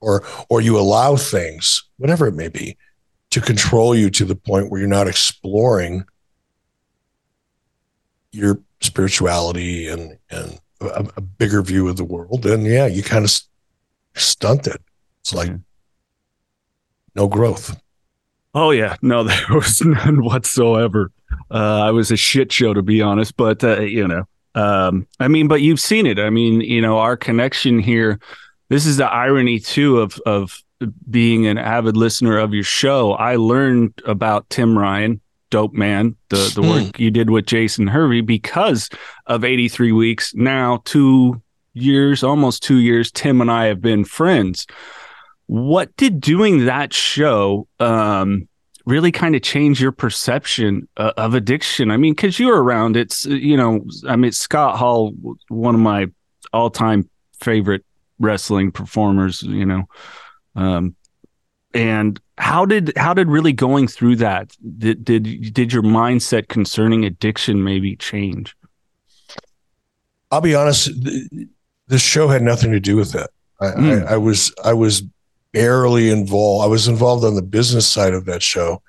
[0.00, 2.76] or or you allow things, whatever it may be,
[3.30, 6.04] to control you to the point where you're not exploring
[8.32, 13.24] your spirituality and and a, a bigger view of the world, then yeah, you kind
[13.24, 13.40] of
[14.14, 14.80] stunt it.
[15.20, 15.56] It's like yeah.
[17.14, 17.80] no growth.
[18.56, 21.12] Oh yeah, no, there was none whatsoever.
[21.50, 25.28] Uh, I was a shit show to be honest, but uh, you know, um, I
[25.28, 26.18] mean, but you've seen it.
[26.18, 28.18] I mean, you know, our connection here.
[28.68, 30.62] This is the irony too of of
[31.08, 33.12] being an avid listener of your show.
[33.12, 36.68] I learned about Tim Ryan, dope man, the the hmm.
[36.68, 38.88] work you did with Jason Hervey because
[39.26, 40.34] of 83 weeks.
[40.34, 41.42] Now two
[41.74, 44.66] years, almost two years, Tim and I have been friends
[45.46, 48.48] what did doing that show um,
[48.84, 51.90] really kind of change your perception uh, of addiction?
[51.90, 55.12] I mean, because you were around, it's, you know, I mean, Scott Hall,
[55.48, 56.06] one of my
[56.52, 57.08] all time
[57.40, 57.84] favorite
[58.18, 59.84] wrestling performers, you know.
[60.54, 60.96] Um,
[61.74, 67.04] and how did how did really going through that did did did your mindset concerning
[67.04, 68.56] addiction maybe change?
[70.30, 71.48] I'll be honest, the,
[71.86, 73.28] the show had nothing to do with it.
[73.60, 74.06] I, mm.
[74.06, 75.02] I, I was I was
[75.56, 76.66] barely involved.
[76.66, 78.82] I was involved on the business side of that show.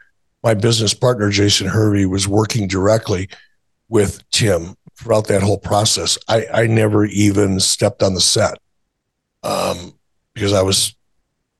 [0.43, 3.29] My business partner, Jason Hervey, was working directly
[3.87, 6.17] with Tim throughout that whole process.
[6.27, 8.59] I, I never even stepped on the set
[9.43, 9.93] um,
[10.33, 10.93] because I was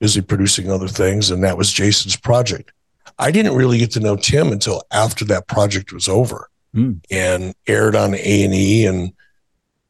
[0.02, 2.74] busy producing other things, and that was Jason's project.
[3.17, 7.00] I didn't really get to know Tim until after that project was over mm.
[7.10, 9.13] and aired on A and E, and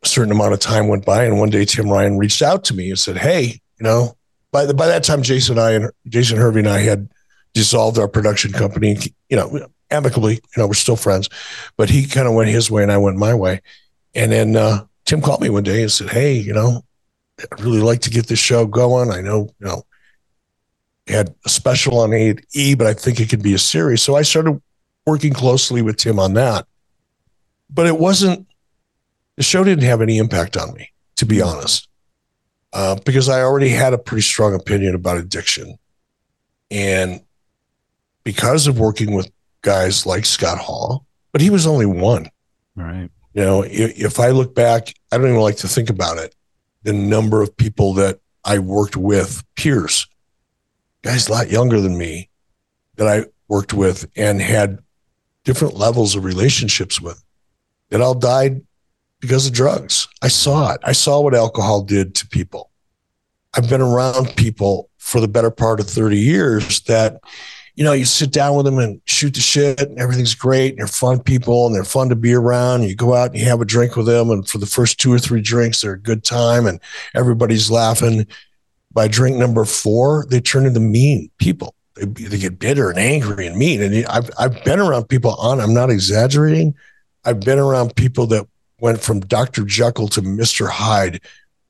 [0.04, 1.24] a certain amount of time went by.
[1.24, 4.17] And one day, Tim Ryan reached out to me and said, "Hey, you know,
[4.52, 7.10] by the, by that time, Jason and I and Jason Hervey and I had
[7.54, 8.98] dissolved our production company.
[9.30, 10.36] You know, amicably.
[10.36, 11.30] You know, we're still friends,
[11.76, 13.62] but he kind of went his way and I went my way.
[14.16, 16.84] And then uh, Tim called me one day and said, "Hey, you know,
[17.40, 19.12] I'd really like to get this show going.
[19.12, 19.84] I know, you know."
[21.08, 24.02] Had a special on E, but I think it could be a series.
[24.02, 24.62] So I started
[25.06, 26.68] working closely with Tim on that.
[27.70, 28.46] But it wasn't
[29.38, 31.88] the show didn't have any impact on me, to be honest
[32.74, 35.78] uh, because I already had a pretty strong opinion about addiction.
[36.70, 37.22] And
[38.24, 42.30] because of working with guys like Scott Hall, but he was only one.
[42.76, 43.10] Right.
[43.34, 46.36] You know, if, if I look back, I don't even like to think about it.
[46.84, 50.08] The number of people that I worked with, peers,
[51.04, 52.30] guys a lot younger than me,
[52.96, 54.80] that I worked with and had
[55.44, 57.24] different levels of relationships with,
[57.90, 58.62] that all died
[59.20, 60.08] because of drugs.
[60.22, 60.82] I saw it.
[60.84, 62.72] I saw what alcohol did to people.
[63.54, 67.20] I've been around people for the better part of 30 years that,
[67.76, 70.80] you know, you sit down with them and shoot the shit and everything's great and
[70.80, 72.84] they're fun people and they're fun to be around.
[72.84, 74.30] You go out and you have a drink with them.
[74.30, 76.80] And for the first two or three drinks, they're a good time and
[77.16, 78.28] everybody's laughing.
[78.92, 81.74] By drink number four, they turn into mean people.
[81.96, 83.82] They, they get bitter and angry and mean.
[83.82, 86.76] And I've, I've been around people on, I'm not exaggerating.
[87.26, 88.48] I've been around people that
[88.80, 89.64] went from Dr.
[89.64, 90.70] Jekyll to Mr.
[90.70, 91.22] Hyde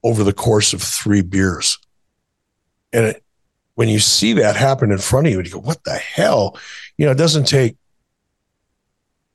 [0.03, 1.77] over the course of three beers.
[2.93, 3.23] And it,
[3.75, 6.57] when you see that happen in front of you, and you go, what the hell?
[6.97, 7.77] You know, it doesn't take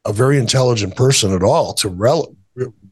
[0.04, 2.34] a very intelligent person at all to rel-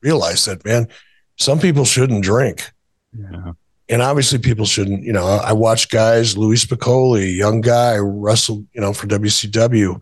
[0.00, 0.88] realize that, man,
[1.36, 2.70] some people shouldn't drink.
[3.18, 3.52] Yeah.
[3.88, 5.02] And obviously, people shouldn't.
[5.02, 10.00] You know, I watch guys, Louie Spicolli, young guy, wrestled, you know, for WCW,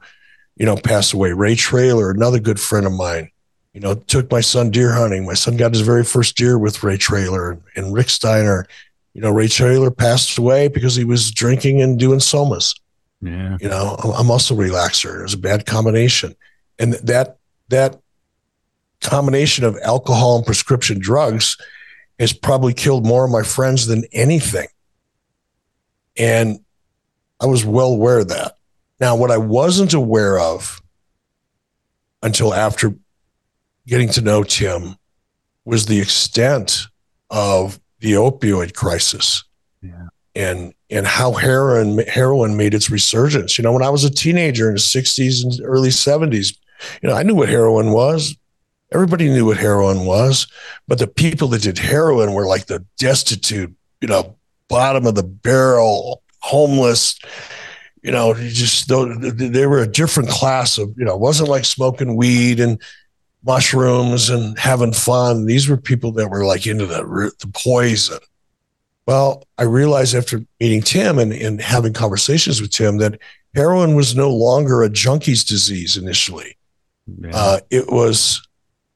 [0.57, 1.33] you know, pass away.
[1.33, 3.31] Ray Traylor, another good friend of mine,
[3.79, 5.25] you know, took my son deer hunting.
[5.25, 8.67] My son got his very first deer with Ray Traylor and, Rick Steiner.
[9.15, 12.77] You know, Ray Traylor passed away because he was drinking and doing somas.
[13.21, 13.57] Yeah.
[13.61, 15.21] You know, a muscle relaxer.
[15.21, 16.35] It was a bad combination.
[16.81, 17.39] And that
[17.69, 18.01] that
[19.01, 21.57] combination of alcohol and prescription drugs
[22.19, 24.67] has probably killed more of my friends than anything.
[26.17, 26.59] And
[27.41, 28.57] I was well aware of that.
[28.99, 30.83] Now, what I wasn't aware of
[32.25, 32.97] until after
[33.89, 34.97] getting to know Tim
[35.65, 36.87] was the extent
[37.31, 39.43] of the opioid crisis.
[39.83, 40.09] Yeah.
[40.37, 43.59] And and how heroin heroin made its resurgence.
[43.59, 46.57] You know, when I was a teenager in the 60s and early 70s,
[47.03, 48.37] you know, I knew what heroin was.
[48.93, 50.47] Everybody knew what heroin was,
[50.87, 54.37] but the people that did heroin were like the destitute, you know,
[54.69, 57.19] bottom of the barrel, homeless,
[58.03, 62.17] you know, just they were a different class of, you know, it wasn't like smoking
[62.17, 62.81] weed and
[63.45, 65.47] mushrooms and having fun.
[65.47, 68.19] These were people that were like into the, the poison.
[69.07, 73.19] Well, I realized after meeting Tim and, and having conversations with Tim that
[73.55, 76.57] heroin was no longer a junkie's disease initially.
[77.07, 77.31] Yeah.
[77.33, 78.47] Uh, it was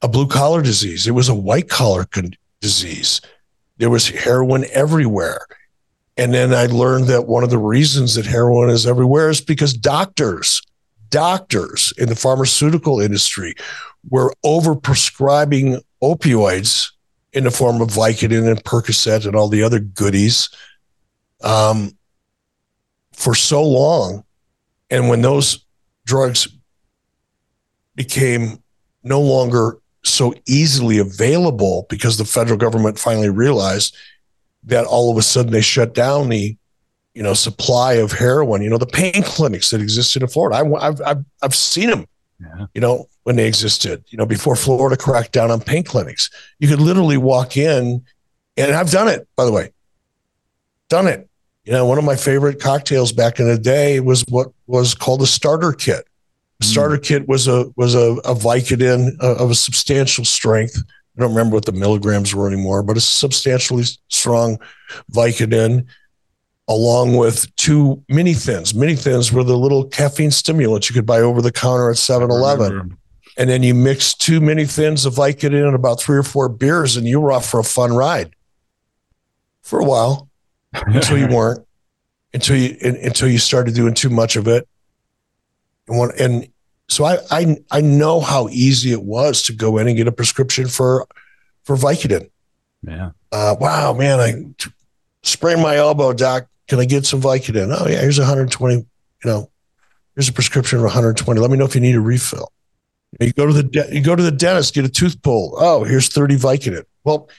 [0.03, 1.07] a blue collar disease.
[1.07, 3.21] It was a white collar con- disease.
[3.77, 5.47] There was heroin everywhere.
[6.15, 9.73] And then I learned that one of the reasons that heroin is everywhere is because
[9.73, 10.61] doctors,
[11.09, 13.55] doctors in the pharmaceutical industry
[14.09, 16.91] were overprescribing opioids
[17.31, 20.49] in the form of Vicodin and Percocet and all the other goodies
[21.43, 21.97] um,
[23.11, 24.23] for so long.
[24.89, 25.65] And when those
[26.05, 26.47] drugs
[27.95, 28.61] became
[29.03, 33.95] no longer so easily available because the federal government finally realized
[34.63, 36.57] that all of a sudden they shut down the
[37.13, 40.85] you know supply of heroin you know the pain clinics that existed in florida I,
[40.85, 42.05] have I've, I've seen them
[42.43, 42.65] yeah.
[42.73, 46.29] you know when they existed you know before florida cracked down on pain clinics
[46.59, 48.03] you could literally walk in
[48.57, 49.71] and i've done it by the way
[50.89, 51.29] done it
[51.63, 55.21] you know one of my favorite cocktails back in the day was what was called
[55.21, 56.07] a starter kit
[56.63, 57.03] the starter mm.
[57.03, 60.81] kit was a was a, a Vicodin of a substantial strength.
[61.17, 64.57] I don't remember what the milligrams were anymore, but a substantially strong
[65.11, 65.85] Vicodin,
[66.67, 68.73] along with two mini thins.
[68.73, 72.29] Mini thins were the little caffeine stimulants you could buy over the counter at 7
[72.29, 72.97] Eleven.
[73.37, 76.95] And then you mix two mini thins of Vicodin and about three or four beers,
[76.97, 78.35] and you were off for a fun ride
[79.61, 80.29] for a while
[80.73, 81.65] until you weren't,
[82.33, 84.67] until you until you started doing too much of it.
[85.87, 86.47] And, one, and
[86.87, 90.11] so I, I I know how easy it was to go in and get a
[90.11, 91.07] prescription for
[91.63, 92.29] for Vicodin.
[92.83, 93.11] Yeah.
[93.31, 94.69] Uh, wow, man, I
[95.23, 96.47] sprained my elbow, doc.
[96.67, 97.75] Can I get some Vicodin?
[97.77, 98.75] Oh yeah, here's 120.
[98.75, 98.85] You
[99.25, 99.49] know,
[100.15, 101.39] here's a prescription of 120.
[101.39, 102.51] Let me know if you need a refill.
[103.19, 105.55] You go to the de- you go to the dentist, get a tooth pulled.
[105.57, 106.83] Oh, here's 30 Vicodin.
[107.03, 107.29] Well,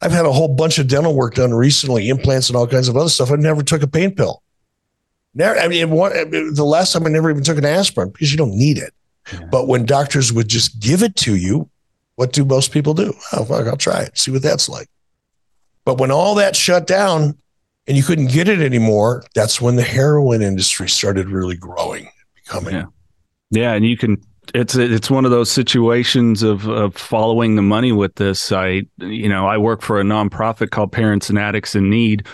[0.00, 2.96] I've had a whole bunch of dental work done recently, implants and all kinds of
[2.96, 3.30] other stuff.
[3.30, 4.42] I never took a pain pill.
[5.34, 5.58] Never.
[5.58, 8.56] I mean, what, the last time I never even took an aspirin because you don't
[8.56, 8.92] need it.
[9.32, 9.44] Yeah.
[9.50, 11.68] But when doctors would just give it to you,
[12.16, 13.14] what do most people do?
[13.32, 14.88] Oh, fuck, I'll try it, see what that's like.
[15.84, 17.38] But when all that shut down
[17.90, 22.72] and you couldn't get it anymore, that's when the heroin industry started really growing, becoming.
[22.72, 22.84] Yeah,
[23.50, 24.22] yeah, and you can.
[24.54, 28.52] It's it's one of those situations of of following the money with this.
[28.52, 32.28] I you know I work for a nonprofit called Parents and Addicts in Need,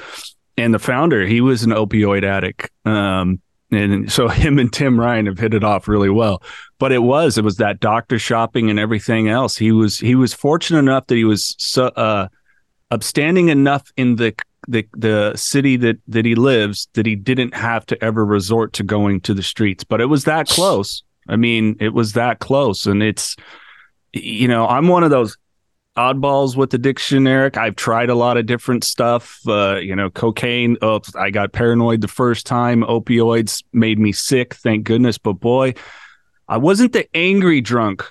[0.59, 2.70] and the founder, he was an opioid addict.
[2.84, 3.40] Um,
[3.70, 6.42] and so him and Tim Ryan have hit it off really well.
[6.78, 9.57] But it was it was that doctor shopping and everything else.
[9.57, 12.28] He was he was fortunate enough that he was so, uh,
[12.90, 14.34] upstanding enough in the
[14.68, 18.82] the the city that that he lives that he didn't have to ever resort to
[18.82, 19.84] going to the streets.
[19.84, 21.02] But it was that close.
[21.28, 23.36] I mean, it was that close, and it's
[24.12, 25.36] you know, I'm one of those
[25.96, 27.57] oddballs with addiction, Eric.
[27.57, 29.40] I've tried a lot of different stuff.
[29.46, 30.76] Uh, you know, cocaine.
[30.82, 32.82] Oh, I got paranoid the first time.
[32.82, 34.54] Opioids made me sick.
[34.54, 35.18] Thank goodness.
[35.18, 35.74] But boy,
[36.48, 38.04] I wasn't the angry drunk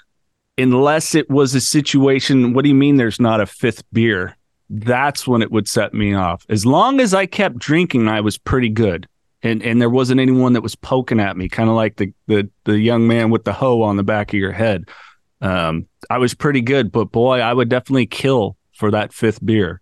[0.57, 2.53] unless it was a situation.
[2.53, 4.35] What do you mean there's not a fifth beer?
[4.69, 6.45] That's when it would set me off.
[6.49, 9.07] As long as I kept drinking, I was pretty good.
[9.43, 12.49] And and there wasn't anyone that was poking at me, kind of like the, the
[12.63, 14.85] the young man with the hoe on the back of your head.
[15.41, 19.81] Um, I was pretty good, but boy, I would definitely kill for that fifth beer.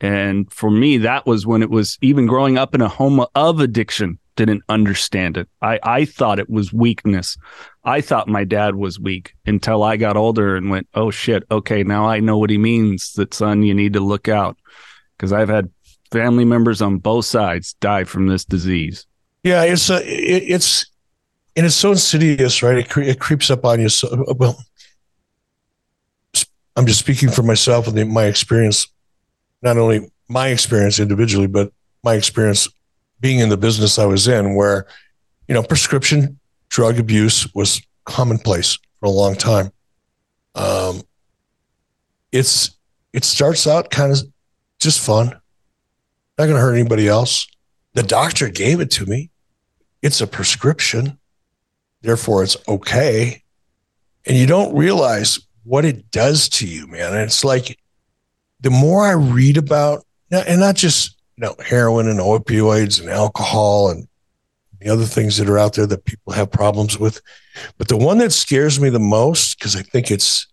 [0.00, 3.60] And for me, that was when it was even growing up in a home of
[3.60, 5.48] addiction didn't understand it.
[5.60, 7.36] I, I thought it was weakness.
[7.88, 11.82] I thought my dad was weak until I got older and went, oh shit, okay,
[11.82, 14.58] now I know what he means that, son, you need to look out.
[15.16, 15.70] Because I've had
[16.12, 19.06] family members on both sides die from this disease.
[19.42, 20.84] Yeah, it's a, it, it's,
[21.56, 22.76] and it's so insidious, right?
[22.76, 23.88] It, cre- it creeps up on you.
[23.88, 24.62] So, uh, well,
[26.76, 28.86] I'm just speaking for myself and my experience,
[29.62, 31.72] not only my experience individually, but
[32.04, 32.68] my experience
[33.18, 34.86] being in the business I was in, where,
[35.48, 39.70] you know, prescription drug abuse was commonplace for a long time.
[40.54, 41.02] Um,
[42.32, 42.70] it's
[43.12, 44.18] it starts out kind of
[44.78, 45.28] just fun,
[46.38, 47.46] not going to hurt anybody else.
[47.94, 49.30] The doctor gave it to me.
[50.02, 51.18] It's a prescription,
[52.02, 53.42] therefore it's okay.
[54.26, 57.14] And you don't realize what it does to you, man.
[57.14, 57.78] And it's like
[58.60, 63.90] the more I read about, and not just you know, heroin and opioids and alcohol
[63.90, 64.08] and
[64.80, 67.20] the other things that are out there that people have problems with.
[67.78, 70.46] But the one that scares me the most, because I think it's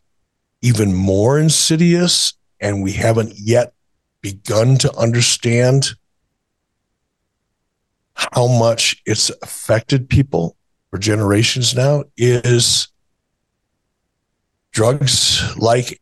[0.62, 3.74] even more insidious and we haven't yet
[4.22, 5.92] begun to understand
[8.16, 10.56] how much it's affected people
[10.90, 12.88] for generations now, is
[14.72, 16.02] drugs like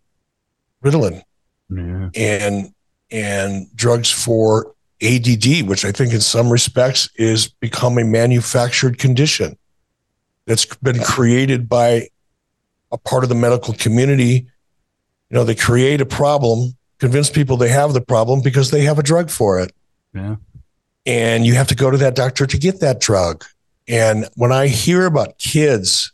[0.83, 1.23] Ritalin.
[1.69, 2.09] Yeah.
[2.15, 2.73] And
[3.09, 4.72] and drugs for
[5.03, 9.57] ADD, which I think in some respects is become a manufactured condition
[10.45, 12.09] that's been created by
[12.91, 14.47] a part of the medical community.
[15.29, 18.99] You know, they create a problem, convince people they have the problem because they have
[18.99, 19.73] a drug for it.
[20.13, 20.35] Yeah.
[21.05, 23.43] And you have to go to that doctor to get that drug.
[23.87, 26.13] And when I hear about kids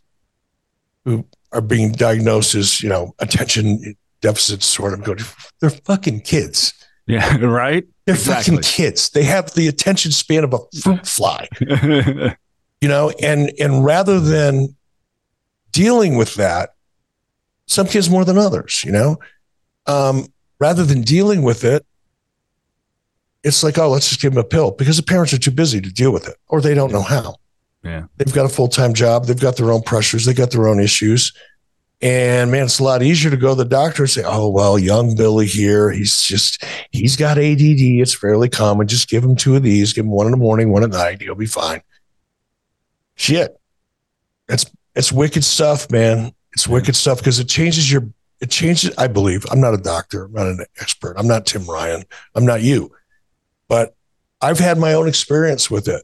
[1.05, 5.15] who are being diagnosed as, you know, attention deficit sort of go,
[5.59, 6.73] they're fucking kids.
[7.09, 7.85] Yeah, right.
[8.05, 8.57] They're exactly.
[8.57, 9.09] fucking kids.
[9.09, 11.47] They have the attention span of a fruit fly.
[11.59, 14.75] you know, and and rather than
[15.71, 16.75] dealing with that,
[17.65, 19.17] some kids more than others, you know,
[19.87, 20.27] um,
[20.59, 21.83] rather than dealing with it,
[23.43, 25.81] it's like, oh, let's just give them a pill because the parents are too busy
[25.81, 27.35] to deal with it or they don't know how.
[27.83, 28.05] Yeah.
[28.17, 29.25] They've got a full time job.
[29.25, 30.25] They've got their own pressures.
[30.25, 31.33] They got their own issues.
[32.01, 34.79] And man, it's a lot easier to go to the doctor and say, oh, well,
[34.79, 37.59] young Billy here, he's just, he's got ADD.
[37.59, 38.87] It's fairly common.
[38.87, 41.21] Just give him two of these, give him one in the morning, one at night.
[41.21, 41.81] He'll be fine.
[43.15, 43.59] Shit.
[44.47, 46.33] That's, it's wicked stuff, man.
[46.53, 49.45] It's wicked stuff because it changes your, it changes, I believe.
[49.51, 50.25] I'm not a doctor.
[50.25, 51.15] I'm not an expert.
[51.17, 52.05] I'm not Tim Ryan.
[52.33, 52.93] I'm not you.
[53.67, 53.93] But
[54.41, 56.03] I've had my own experience with it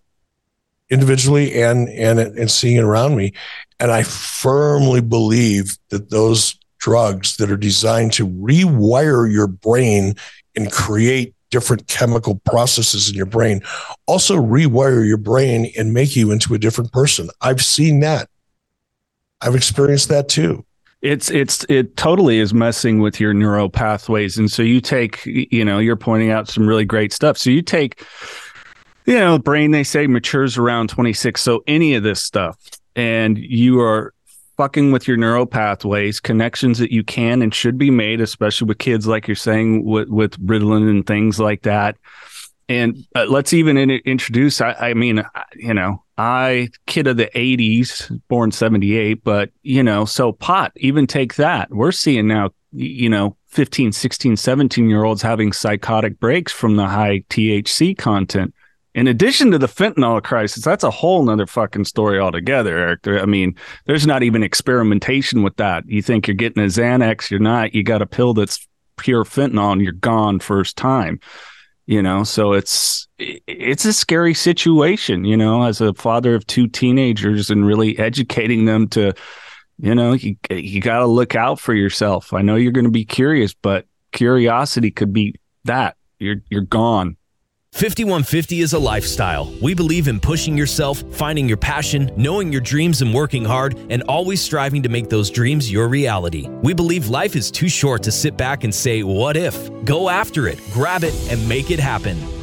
[0.90, 3.34] individually and and and seeing it around me.
[3.80, 10.14] And i firmly believe that those drugs that are designed to rewire your brain
[10.56, 13.62] and create different chemical processes in your brain
[14.08, 17.30] also rewire your brain and make you into a different person.
[17.42, 18.30] I've seen that.
[19.42, 20.66] I've experienced that too.
[21.02, 25.64] It's it's it totally is messing with your neural pathways and so you take you
[25.64, 27.38] know you're pointing out some really great stuff.
[27.38, 28.04] So you take
[29.06, 31.42] you know, brain they say matures around 26.
[31.42, 32.58] So any of this stuff,
[32.96, 34.14] and you are
[34.58, 38.78] fucking with your neural pathways, connections that you can and should be made, especially with
[38.78, 41.98] kids, like you're saying with with Ritalin and things like that.
[42.68, 44.60] And uh, let's even in, introduce.
[44.60, 45.24] I, I mean,
[45.56, 51.06] you know, I kid of the 80s, born 78, but you know, so pot, even
[51.06, 51.70] take that.
[51.70, 56.88] We're seeing now, you know, 15, 16, 17 year olds having psychotic breaks from the
[56.88, 58.54] high THC content
[58.96, 63.22] in addition to the fentanyl crisis, that's a whole nother fucking story altogether, Eric.
[63.22, 63.54] I mean,
[63.86, 65.84] there's not even experimentation with that.
[65.86, 67.76] You think you're getting a Xanax, you're not.
[67.76, 68.66] You got a pill that's
[68.96, 71.20] pure fentanyl and you're gone first time.
[71.88, 76.68] You know, so it's it's a scary situation, you know, as a father of two
[76.68, 79.14] teenagers and really educating them to,
[79.78, 82.34] you know, you you got to look out for yourself.
[82.34, 85.36] I know you're going to be curious, but curiosity could be
[85.66, 85.98] that.
[86.18, 87.18] You're you're gone
[87.76, 89.54] 5150 is a lifestyle.
[89.62, 94.02] We believe in pushing yourself, finding your passion, knowing your dreams, and working hard, and
[94.04, 96.48] always striving to make those dreams your reality.
[96.48, 99.70] We believe life is too short to sit back and say, What if?
[99.84, 102.18] Go after it, grab it, and make it happen.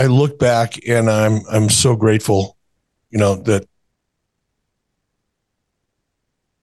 [0.00, 2.56] I look back and I'm I'm so grateful,
[3.10, 3.68] you know, that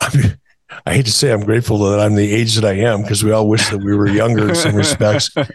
[0.01, 0.38] I, mean,
[0.88, 3.31] I hate to say I'm grateful that I'm the age that I am because we
[3.31, 5.29] all wish that we were younger in some respects.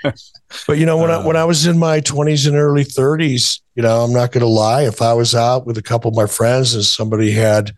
[0.66, 1.26] But you know, when I uh.
[1.26, 4.46] when I was in my 20s and early 30s, you know, I'm not going to
[4.46, 4.82] lie.
[4.82, 7.72] If I was out with a couple of my friends and somebody had,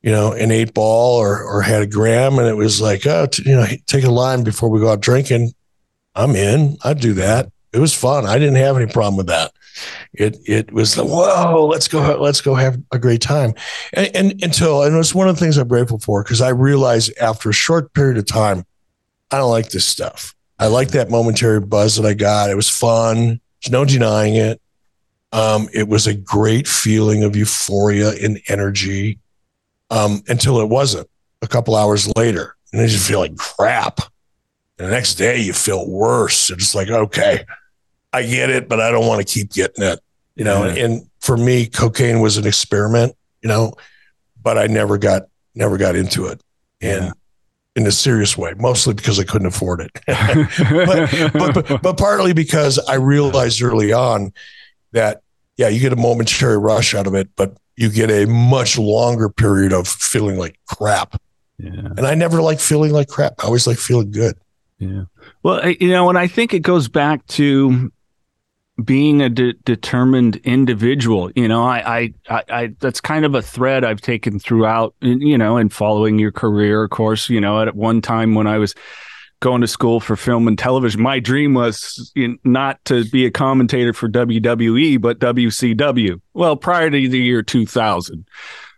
[0.00, 3.26] you know, an eight ball or or had a gram, and it was like, oh,
[3.26, 5.52] t- you know, take a line before we go out drinking,
[6.14, 6.78] I'm in.
[6.82, 8.26] I'd do that it was fun.
[8.26, 9.52] I didn't have any problem with that.
[10.12, 13.54] It it was the whoa, let's go, let's go have a great time.
[13.92, 17.16] And, and until and it's one of the things I'm grateful for because I realized
[17.18, 18.64] after a short period of time,
[19.30, 20.34] I don't like this stuff.
[20.58, 22.50] I like that momentary buzz that I got.
[22.50, 23.40] It was fun.
[23.62, 24.60] There's no denying it.
[25.32, 29.18] Um, it was a great feeling of euphoria and energy
[29.90, 31.08] um, until it wasn't.
[31.40, 33.98] A couple hours later, and I just feel like crap.
[34.78, 36.50] And the next day, you feel worse.
[36.50, 37.44] It's like, okay,
[38.12, 40.00] I get it, but I don't want to keep getting it.
[40.34, 40.84] You know, yeah.
[40.84, 43.74] and for me, cocaine was an experiment, you know,
[44.42, 46.40] but I never got never got into it.
[46.80, 47.12] And yeah.
[47.76, 49.92] in a serious way, mostly because I couldn't afford it.
[50.06, 54.32] but, but, but, but partly because I realized early on
[54.92, 55.22] that
[55.56, 59.28] yeah, you get a momentary rush out of it, but you get a much longer
[59.28, 61.20] period of feeling like crap.
[61.58, 61.70] Yeah.
[61.70, 63.34] And I never like feeling like crap.
[63.38, 64.34] I always like feeling good.
[64.78, 65.04] Yeah.
[65.42, 67.92] Well, you know, and I think it goes back to
[68.84, 73.84] being a de- determined individual you know I, I i that's kind of a thread
[73.84, 78.00] i've taken throughout you know and following your career of course you know at one
[78.00, 78.74] time when i was
[79.40, 82.12] going to school for film and television my dream was
[82.44, 88.24] not to be a commentator for wwe but wcw well prior to the year 2000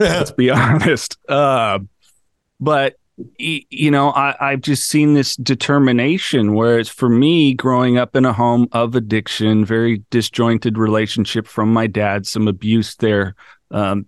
[0.01, 1.19] let's be honest.
[1.29, 1.79] Uh,
[2.61, 2.97] but
[3.39, 6.55] you know, I, I've just seen this determination.
[6.55, 11.87] Whereas for me, growing up in a home of addiction, very disjointed relationship from my
[11.87, 13.35] dad, some abuse there.
[13.71, 14.07] Um,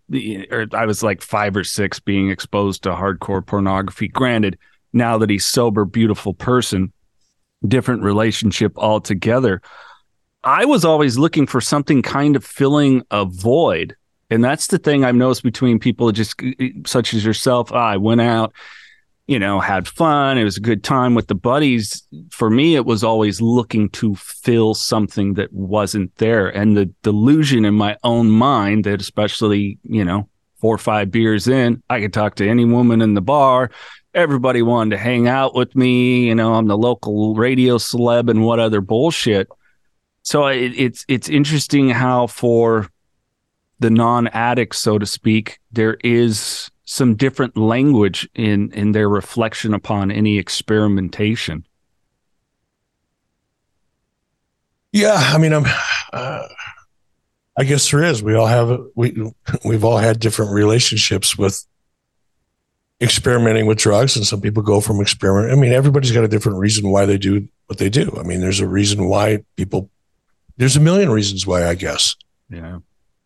[0.51, 4.09] or I was like five or six being exposed to hardcore pornography.
[4.09, 4.59] Granted,
[4.93, 6.93] now that he's sober, beautiful person,
[7.67, 9.61] different relationship altogether.
[10.45, 13.97] I was always looking for something kind of filling a void.
[14.31, 16.41] And that's the thing I've noticed between people just
[16.87, 17.73] such as yourself.
[17.73, 18.53] Ah, I went out
[19.27, 20.39] you know, had fun.
[20.39, 22.07] It was a good time with the buddies.
[22.31, 26.49] For me, it was always looking to fill something that wasn't there.
[26.49, 30.29] And the delusion in my own mind that, especially, you know,
[30.61, 33.71] four or five beers in, I could talk to any woman in the bar.
[34.15, 36.29] Everybody wanted to hang out with me.
[36.29, 39.49] You know, I'm the local radio celeb and what other bullshit.
[40.23, 42.89] So it, it's it's interesting how for
[43.79, 49.75] the non addicts, so to speak, there is some different language in in their reflection
[49.75, 51.67] upon any experimentation.
[54.93, 55.67] Yeah, I mean, I'm.
[56.13, 56.49] Uh,
[57.59, 58.23] I guess there is.
[58.23, 59.33] We all have we
[59.65, 61.67] we've all had different relationships with
[63.01, 65.53] experimenting with drugs, and some people go from experiment.
[65.53, 68.15] I mean, everybody's got a different reason why they do what they do.
[68.19, 69.91] I mean, there's a reason why people.
[70.59, 72.17] There's a million reasons why, I guess.
[72.49, 72.79] Yeah.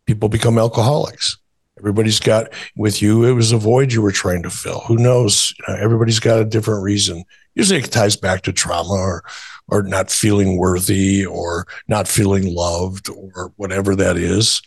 [0.06, 1.36] People become alcoholics.
[1.80, 3.24] Everybody's got with you.
[3.24, 4.80] It was a void you were trying to fill.
[4.80, 5.54] Who knows?
[5.58, 7.24] You know, everybody's got a different reason.
[7.54, 9.24] Usually, it ties back to trauma or
[9.68, 14.60] or not feeling worthy or not feeling loved or whatever that is.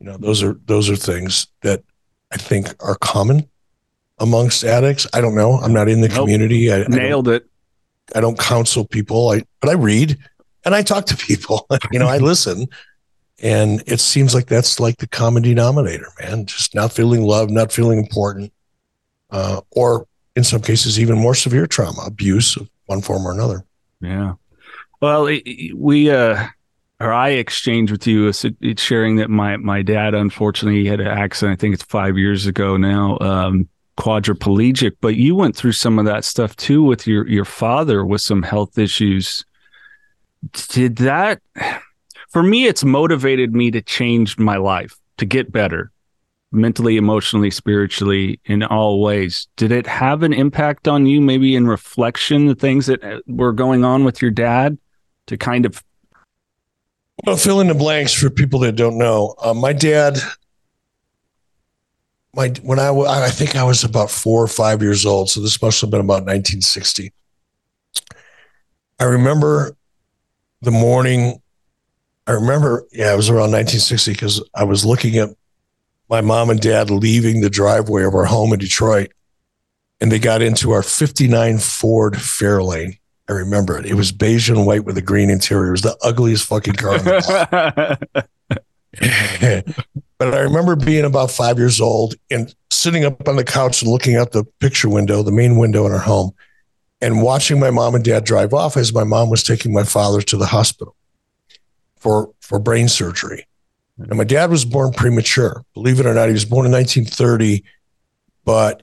[0.00, 1.84] You know, those are those are things that
[2.32, 3.48] I think are common
[4.18, 5.06] amongst addicts.
[5.14, 5.52] I don't know.
[5.52, 6.18] I'm not in the nope.
[6.18, 6.72] community.
[6.72, 7.46] I, Nailed I it.
[8.12, 9.30] I don't counsel people.
[9.30, 10.18] I but I read
[10.64, 11.68] and I talk to people.
[11.92, 12.66] you know, I listen
[13.42, 16.46] and it seems like that's like the common denominator, man.
[16.46, 18.52] Just not feeling loved, not feeling important,
[19.30, 23.64] uh, or in some cases, even more severe trauma, abuse of one form or another.
[24.00, 24.34] Yeah.
[25.00, 26.46] Well, we, uh,
[27.00, 28.32] or I exchanged with you
[28.76, 31.58] sharing that my, my dad, unfortunately, he had an accident.
[31.58, 33.68] I think it's five years ago now, um,
[33.98, 38.20] quadriplegic, but you went through some of that stuff too with your, your father with
[38.20, 39.44] some health issues.
[40.68, 41.40] Did that,
[42.36, 44.94] for me, it's motivated me to change my life.
[45.16, 45.90] to get better
[46.52, 49.48] mentally, emotionally, spiritually, in all ways.
[49.56, 53.54] Did it have an impact on you, maybe in reflection, the things that uh, were
[53.54, 54.76] going on with your dad
[55.28, 55.82] to kind of?
[57.24, 59.34] Well, fill in the blanks for people that don't know.
[59.42, 60.18] Uh, my dad,
[62.34, 65.62] my when I I think I was about four or five years old, so this
[65.62, 67.14] must have been about 1960.
[69.00, 69.74] I remember
[70.60, 71.40] the morning.
[72.26, 75.30] I remember, yeah, it was around 1960 because I was looking at
[76.08, 79.12] my mom and dad leaving the driveway of our home in Detroit,
[80.00, 82.98] and they got into our 59 Ford Fairlane.
[83.28, 83.86] I remember it.
[83.86, 85.68] It was beige and white with a green interior.
[85.68, 86.98] It was the ugliest fucking car.
[90.18, 93.90] but I remember being about five years old and sitting up on the couch and
[93.90, 96.32] looking out the picture window, the main window in our home,
[97.00, 100.22] and watching my mom and dad drive off as my mom was taking my father
[100.22, 100.96] to the hospital
[102.06, 103.48] for for brain surgery.
[103.98, 105.64] And my dad was born premature.
[105.74, 107.64] Believe it or not, he was born in 1930,
[108.44, 108.82] but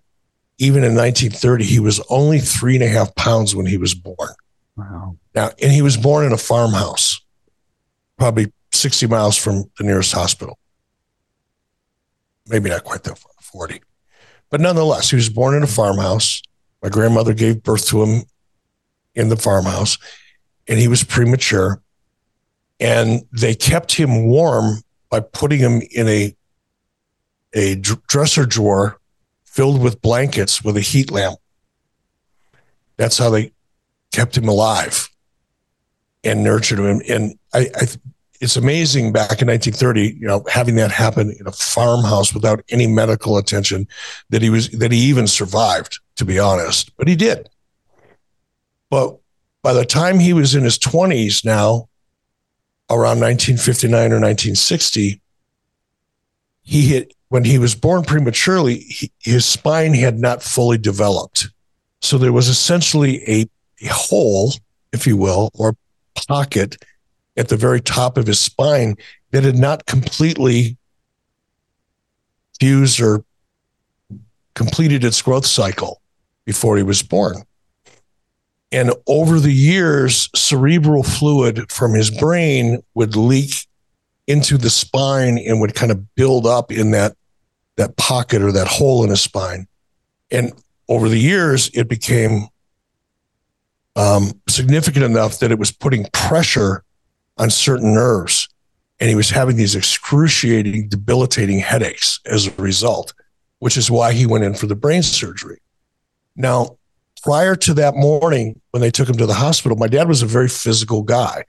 [0.57, 4.33] even in 1930, he was only three and a half pounds when he was born.
[4.75, 5.17] Wow.
[5.35, 7.21] Now, and he was born in a farmhouse,
[8.17, 10.57] probably 60 miles from the nearest hospital.
[12.47, 13.81] Maybe not quite that far, 40.
[14.49, 16.41] But nonetheless, he was born in a farmhouse.
[16.81, 18.23] My grandmother gave birth to him
[19.15, 19.97] in the farmhouse,
[20.67, 21.82] and he was premature.
[22.83, 26.35] And they kept him warm by putting him in a
[27.55, 28.99] a dresser drawer
[29.45, 31.37] filled with blankets with a heat lamp.
[32.97, 33.53] That's how they
[34.11, 35.09] kept him alive
[36.23, 37.01] and nurtured him.
[37.07, 37.87] And I, I,
[38.41, 42.87] it's amazing back in 1930, you know, having that happen in a farmhouse without any
[42.87, 43.87] medical attention,
[44.29, 45.99] that he was that he even survived.
[46.17, 47.49] To be honest, but he did.
[48.91, 49.17] But
[49.63, 51.89] by the time he was in his 20s now,
[52.89, 55.21] around 1959 or 1960,
[56.61, 61.49] he had, when he was born prematurely, he, his spine had not fully developed.
[62.01, 63.47] So there was essentially a,
[63.81, 64.53] a hole,
[64.91, 65.75] if you will, or
[66.27, 66.77] pocket
[67.35, 68.95] at the very top of his spine
[69.31, 70.77] that had not completely
[72.59, 73.23] fused or
[74.53, 76.01] completed its growth cycle
[76.45, 77.43] before he was born.
[78.73, 83.67] And over the years, cerebral fluid from his brain would leak
[84.25, 87.15] into the spine and would kind of build up in that
[87.75, 89.67] that pocket or that hole in his spine.
[90.31, 90.53] And
[90.89, 92.47] over the years, it became
[93.95, 96.83] um, significant enough that it was putting pressure
[97.37, 98.47] on certain nerves.
[98.99, 103.13] And he was having these excruciating, debilitating headaches as a result,
[103.57, 105.59] which is why he went in for the brain surgery.
[106.35, 106.77] Now,
[107.23, 110.27] prior to that morning when they took him to the hospital, my dad was a
[110.27, 111.45] very physical guy.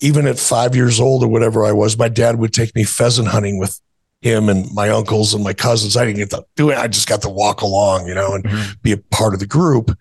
[0.00, 3.28] Even at five years old or whatever I was, my dad would take me pheasant
[3.28, 3.78] hunting with
[4.20, 5.96] him and my uncles and my cousins.
[5.96, 6.78] I didn't get to do it.
[6.78, 8.72] I just got to walk along, you know, and mm-hmm.
[8.82, 9.96] be a part of the group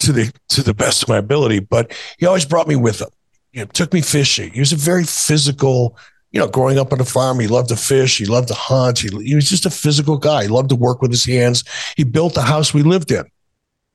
[0.00, 1.60] to the to the best of my ability.
[1.60, 3.10] But he always brought me with him.
[3.52, 4.52] You know, took me fishing.
[4.52, 5.96] He was a very physical,
[6.32, 9.00] you know, growing up on a farm, he loved to fish, he loved to hunt.
[9.00, 10.44] He, he was just a physical guy.
[10.44, 11.64] He loved to work with his hands.
[11.96, 13.24] He built the house we lived in.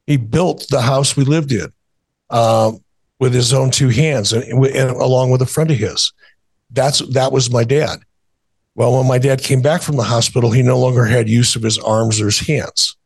[0.08, 1.72] He built the house we lived in
[2.30, 2.80] um,
[3.20, 6.14] with his own two hands, and, and along with a friend of his.
[6.72, 8.00] That's that was my dad.
[8.76, 11.64] Well, when my dad came back from the hospital, he no longer had use of
[11.64, 12.98] his arms or his hands.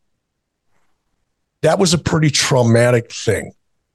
[1.61, 3.53] That was a pretty traumatic thing.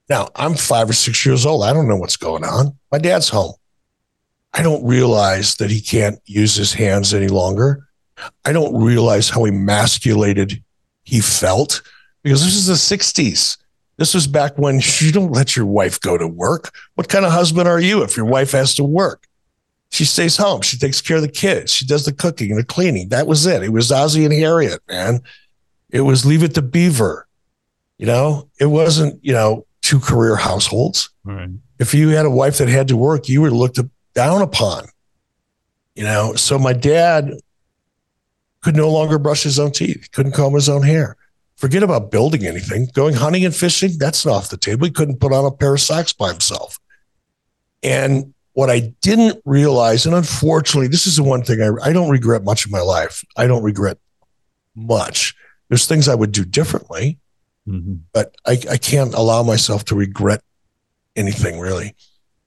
[0.08, 1.64] Now, I'm five or six years old.
[1.64, 2.78] I don't know what's going on.
[2.92, 3.54] My dad's home.
[4.52, 7.88] I don't realize that he can't use his hands any longer.
[8.44, 10.62] I don't realize how emasculated
[11.02, 11.82] he felt
[12.24, 13.58] because this is the 60s.
[13.96, 16.74] This was back when you don't let your wife go to work.
[16.94, 19.28] What kind of husband are you if your wife has to work?
[19.90, 20.62] She stays home.
[20.62, 21.72] She takes care of the kids.
[21.72, 23.10] She does the cooking and the cleaning.
[23.10, 23.62] That was it.
[23.62, 25.20] It was Ozzie and Harriet, man.
[25.90, 27.28] It was Leave It to Beaver.
[27.98, 31.10] You know, it wasn't, you know, two career households.
[31.22, 31.50] Right.
[31.78, 33.78] If you had a wife that had to work, you were looked
[34.14, 34.86] down upon.
[35.94, 37.30] You know, so my dad
[38.62, 41.16] could no longer brush his own teeth, couldn't comb his own hair.
[41.56, 42.88] Forget about building anything.
[42.94, 44.86] Going hunting and fishing, that's not off the table.
[44.86, 46.78] He couldn't put on a pair of socks by himself.
[47.82, 52.10] And what I didn't realize, and unfortunately, this is the one thing I, I don't
[52.10, 53.24] regret much of my life.
[53.36, 53.98] I don't regret
[54.74, 55.34] much.
[55.68, 57.18] There's things I would do differently,
[57.68, 57.96] mm-hmm.
[58.12, 60.42] but I, I can't allow myself to regret
[61.16, 61.94] anything really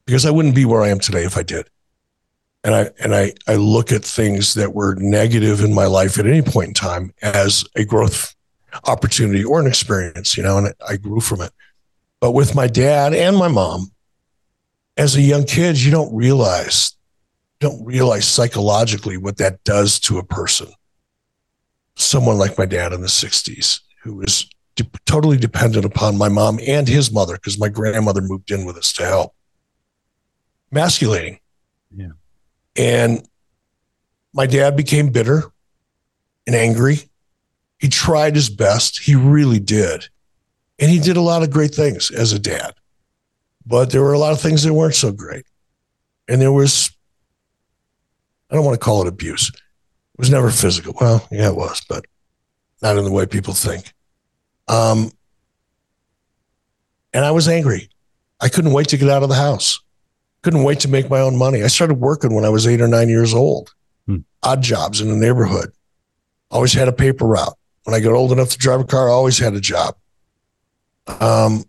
[0.05, 1.69] because I wouldn't be where I am today if I did.
[2.63, 6.25] And I and I I look at things that were negative in my life at
[6.25, 8.35] any point in time as a growth
[8.85, 11.51] opportunity or an experience, you know, and I grew from it.
[12.19, 13.91] But with my dad and my mom,
[14.95, 16.97] as a young kid, you don't realize
[17.59, 20.67] you don't realize psychologically what that does to a person.
[21.95, 26.59] Someone like my dad in the 60s, who was de- totally dependent upon my mom
[26.67, 29.33] and his mother, because my grandmother moved in with us to help.
[30.71, 31.39] Masculating.
[31.95, 32.11] Yeah.
[32.75, 33.27] And
[34.33, 35.43] my dad became bitter
[36.45, 37.09] and angry.
[37.79, 38.99] He tried his best.
[38.99, 40.07] He really did.
[40.79, 42.73] And he did a lot of great things as a dad.
[43.65, 45.45] But there were a lot of things that weren't so great.
[46.27, 46.89] And there was,
[48.49, 49.49] I don't want to call it abuse.
[49.49, 50.93] It was never physical.
[50.99, 52.05] Well, yeah, it was, but
[52.81, 53.93] not in the way people think.
[54.67, 55.11] Um,
[57.13, 57.89] and I was angry.
[58.39, 59.79] I couldn't wait to get out of the house.
[60.43, 61.63] Couldn't wait to make my own money.
[61.63, 63.73] I started working when I was eight or nine years old,
[64.05, 64.17] Hmm.
[64.43, 65.71] odd jobs in the neighborhood.
[66.51, 67.56] Always had a paper route.
[67.87, 69.95] When I got old enough to drive a car, I always had a job.
[71.21, 71.63] Um,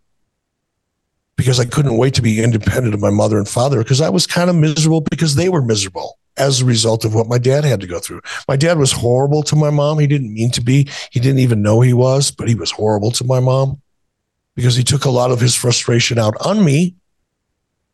[1.37, 4.27] because I couldn't wait to be independent of my mother and father because I was
[4.27, 7.81] kind of miserable because they were miserable as a result of what my dad had
[7.83, 8.21] to go through.
[8.49, 10.01] My dad was horrible to my mom.
[10.01, 10.89] He didn't mean to be.
[11.13, 13.81] He didn't even know he was, but he was horrible to my mom
[14.57, 16.97] because he took a lot of his frustration out on me,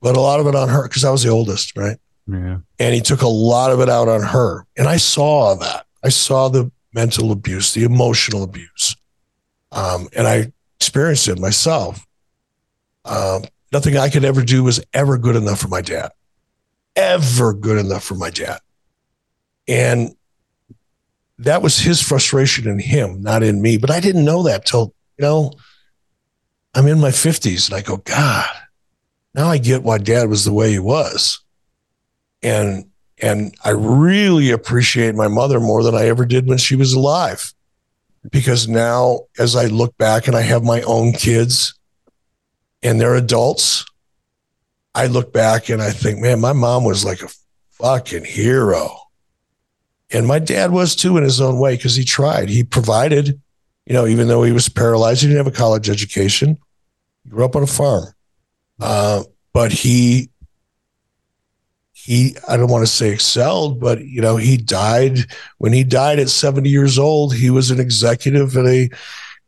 [0.00, 1.98] but a lot of it on her because I was the oldest, right?
[2.26, 2.60] Yeah.
[2.78, 4.66] and he took a lot of it out on her.
[4.78, 5.84] And I saw that.
[6.02, 8.96] I saw the mental abuse, the emotional abuse,
[9.72, 12.06] um, and I experienced it myself.
[13.04, 13.42] Um,
[13.72, 16.12] nothing I could ever do was ever good enough for my dad,
[16.96, 18.60] ever good enough for my dad,
[19.68, 20.14] and
[21.38, 23.76] that was his frustration in him, not in me.
[23.76, 25.52] But I didn't know that till you know
[26.74, 28.48] I'm in my fifties, and I go, God,
[29.34, 31.44] now I get why Dad was the way he was
[32.44, 32.90] and
[33.24, 37.54] and I really appreciate my mother more than I ever did when she was alive.
[38.30, 41.72] Because now as I look back and I have my own kids
[42.82, 43.86] and they're adults,
[44.94, 47.30] I look back and I think, man, my mom was like a
[47.70, 48.94] fucking hero.
[50.10, 52.50] And my dad was too in his own way because he tried.
[52.50, 53.40] He provided,
[53.86, 56.58] you know, even though he was paralyzed, he didn't have a college education.
[57.22, 58.04] He grew up on a farm.
[58.78, 60.28] Uh, but he
[62.04, 65.18] he i don't want to say excelled but you know he died
[65.58, 68.90] when he died at 70 years old he was an executive at a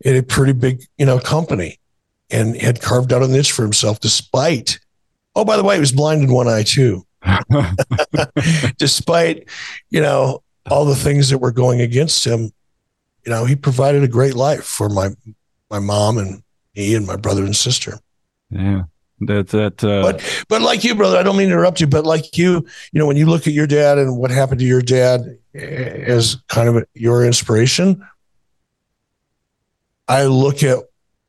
[0.04, 1.78] at a pretty big you know company
[2.30, 4.78] and had carved out a niche for himself despite
[5.34, 7.04] oh by the way he was blind in one eye too
[8.78, 9.48] despite
[9.90, 12.52] you know all the things that were going against him
[13.24, 15.10] you know he provided a great life for my
[15.70, 16.42] my mom and
[16.74, 17.98] me and my brother and sister
[18.50, 18.84] Yeah.
[19.20, 22.04] That that uh but but like you, brother, I don't mean to interrupt you, but
[22.04, 24.82] like you, you know, when you look at your dad and what happened to your
[24.82, 28.06] dad as kind of your inspiration,
[30.06, 30.78] I look at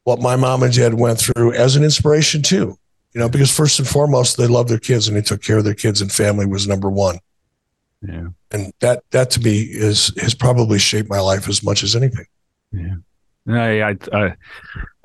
[0.04, 2.78] what my mom and dad went through as an inspiration too.
[3.14, 5.64] You know, because first and foremost, they loved their kids and they took care of
[5.64, 7.20] their kids, and family was number one.
[8.02, 8.28] yeah.
[8.52, 12.26] And that that to me is has probably shaped my life as much as anything.
[12.74, 12.98] I,
[13.50, 14.34] I I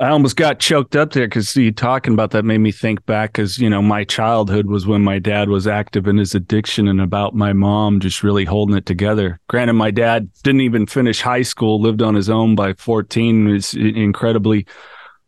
[0.00, 3.32] I almost got choked up there because you talking about that made me think back
[3.32, 7.00] because you know my childhood was when my dad was active in his addiction and
[7.00, 9.38] about my mom just really holding it together.
[9.48, 13.74] Granted, my dad didn't even finish high school, lived on his own by fourteen, was
[13.74, 14.66] incredibly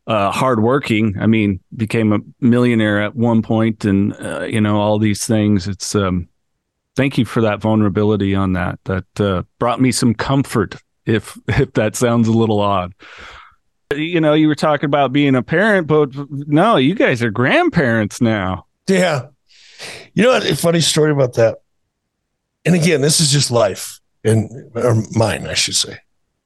[0.06, 1.16] uh, hardworking.
[1.20, 5.68] I mean, became a millionaire at one point, and uh, you know all these things.
[5.68, 6.28] It's um,
[6.96, 8.80] thank you for that vulnerability on that.
[8.84, 10.76] That uh, brought me some comfort
[11.06, 12.94] if if that sounds a little odd.
[13.94, 18.20] You know, you were talking about being a parent, but no, you guys are grandparents
[18.20, 18.66] now.
[18.88, 19.26] Yeah.
[20.14, 20.36] You know?
[20.36, 21.58] A funny story about that.
[22.64, 25.98] And again, this is just life and or mine, I should say,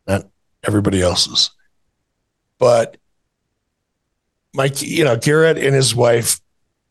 [0.07, 0.25] not
[0.65, 1.51] everybody else's.
[2.59, 2.97] But
[4.53, 6.41] my, you know, Garett and his wife,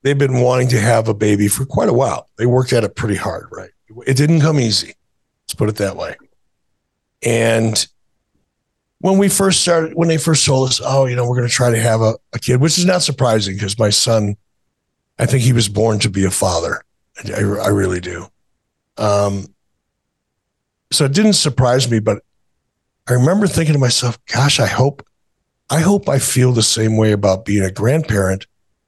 [0.01, 2.29] they've been wanting to have a baby for quite a while.
[2.37, 3.71] They worked at it pretty hard, right?
[4.05, 4.95] It didn't come easy.
[5.43, 6.15] Let's put it that way.
[7.27, 7.85] And
[8.99, 11.53] when we first started, when they first told us, oh, you know, we're going to
[11.53, 14.37] try to have a, a kid, which is not surprising because my son,
[15.19, 16.85] I think he was born to be a father.
[17.25, 18.27] I, I really do.
[18.95, 19.53] Um,
[20.89, 22.23] so it didn't surprise me, but
[23.09, 25.05] I remember thinking to myself, gosh, I hope,
[25.69, 28.47] I hope I feel the same way about being a grandparent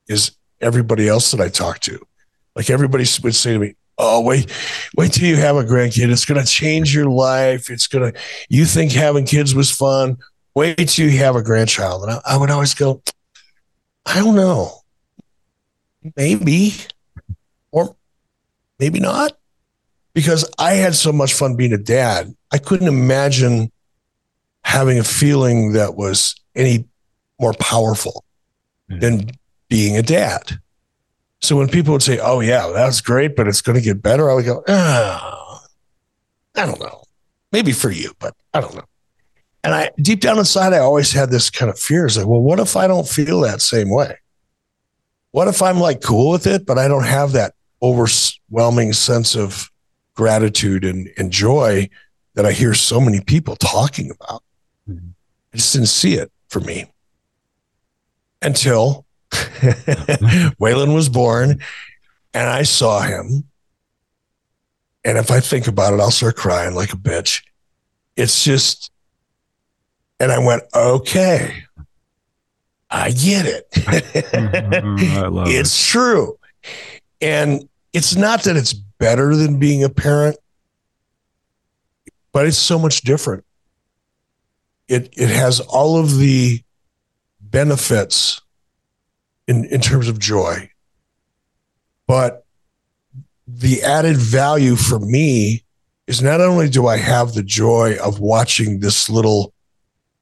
[0.10, 0.32] as
[0.62, 2.00] everybody else that I talk to.
[2.56, 4.50] Like everybody would say to me, oh, wait,
[4.96, 6.10] wait till you have a grandkid.
[6.10, 7.70] It's going to change your life.
[7.70, 8.20] It's going to,
[8.50, 10.18] you think having kids was fun.
[10.56, 12.04] Wait till you have a grandchild.
[12.04, 13.02] And I, I would always go,
[14.06, 14.72] I don't know.
[16.16, 16.74] Maybe,
[17.72, 17.96] or
[18.80, 19.34] maybe not.
[20.14, 22.34] Because I had so much fun being a dad.
[22.52, 23.72] I couldn't imagine
[24.64, 26.86] having a feeling that was any
[27.40, 28.24] more powerful
[28.90, 28.98] Yeah.
[29.00, 29.32] than
[29.70, 30.60] being a dad.
[31.42, 34.30] So when people would say, "Oh yeah, that's great, but it's going to get better,"
[34.30, 35.64] I would go, "Ah,
[36.56, 37.04] I don't know.
[37.52, 38.86] Maybe for you, but I don't know."
[39.64, 42.06] And I deep down inside, I always had this kind of fear.
[42.06, 44.18] is like, well, what if I don't feel that same way?
[45.32, 49.70] What if I'm like cool with it, but I don't have that overwhelming sense of
[50.16, 51.90] gratitude and, and joy
[52.36, 54.44] that I hear so many people talking about?
[54.90, 55.10] Mm-hmm.
[55.54, 56.86] I just didn't see it for me
[58.42, 61.62] until Waylon was born
[62.34, 63.46] and I saw him.
[65.04, 67.44] And if I think about it, I'll start crying like a bitch.
[68.16, 68.92] It's just,
[70.20, 71.64] and I went, okay,
[72.90, 73.72] I get it.
[73.72, 75.18] Mm-hmm.
[75.18, 75.92] I love it's it.
[75.92, 76.38] true.
[77.22, 80.38] And it's not that it's better than being a parent,
[82.32, 83.46] but it's so much different.
[84.88, 86.62] It, it has all of the
[87.40, 88.42] benefits
[89.50, 90.70] in, in terms of joy.
[92.08, 92.46] But
[93.48, 95.64] the added value for me
[96.06, 99.54] is not only do I have the joy of watching this little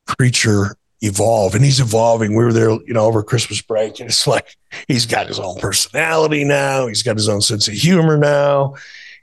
[0.07, 2.35] creature evolve and he's evolving.
[2.35, 4.55] We were there, you know, over Christmas break and it's like
[4.87, 6.87] he's got his own personality now.
[6.87, 8.75] He's got his own sense of humor now.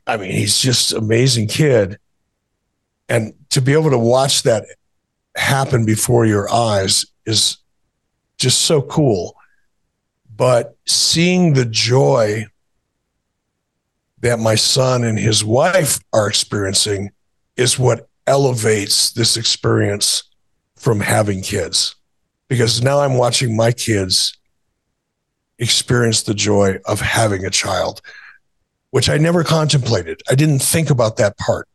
[0.07, 1.99] I mean, he's just an amazing kid.
[3.09, 4.67] And to be able to watch that
[5.35, 7.57] happen before your eyes is
[8.37, 9.35] just so cool
[10.37, 12.47] but seeing the joy
[14.21, 17.11] that my son and his wife are experiencing
[17.57, 20.25] is what elevates this experience
[20.77, 21.95] from having kids
[22.49, 24.37] because now I'm watching my kids
[25.59, 28.01] experience the joy of having a child,
[28.91, 30.21] which I never contemplated.
[30.31, 31.69] I didn't think about that part.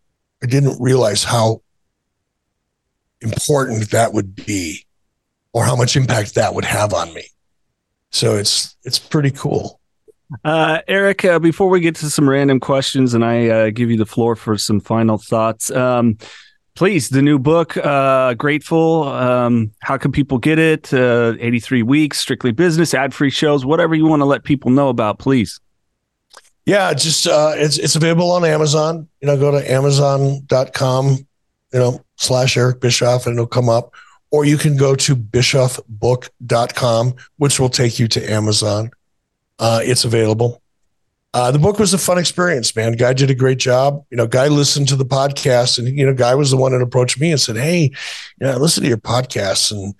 [0.43, 1.61] I didn't realize how
[3.21, 4.85] important that would be
[5.53, 7.25] or how much impact that would have on me.
[8.11, 9.79] So it's it's pretty cool.
[10.43, 13.97] Uh, Eric, uh, before we get to some random questions and I uh, give you
[13.97, 16.17] the floor for some final thoughts, um,
[16.75, 20.93] please, the new book, uh, Grateful, um, how can people get it?
[20.93, 24.89] Uh, 83 weeks, strictly business, ad free shows, whatever you want to let people know
[24.89, 25.59] about, please.
[26.65, 29.07] Yeah, just uh, it's it's available on Amazon.
[29.21, 31.07] You know, go to amazon.com,
[31.73, 33.95] you know, slash Eric Bischoff and it'll come up
[34.31, 38.91] or you can go to bischoffbook.com, which will take you to Amazon.
[39.57, 40.61] Uh, it's available.
[41.33, 42.93] Uh, the book was a fun experience, man.
[42.93, 44.03] Guy did a great job.
[44.09, 46.81] You know, Guy listened to the podcast, and you know, Guy was the one that
[46.81, 47.91] approached me and said, "Hey, you
[48.39, 49.93] know, I listen to your podcast, and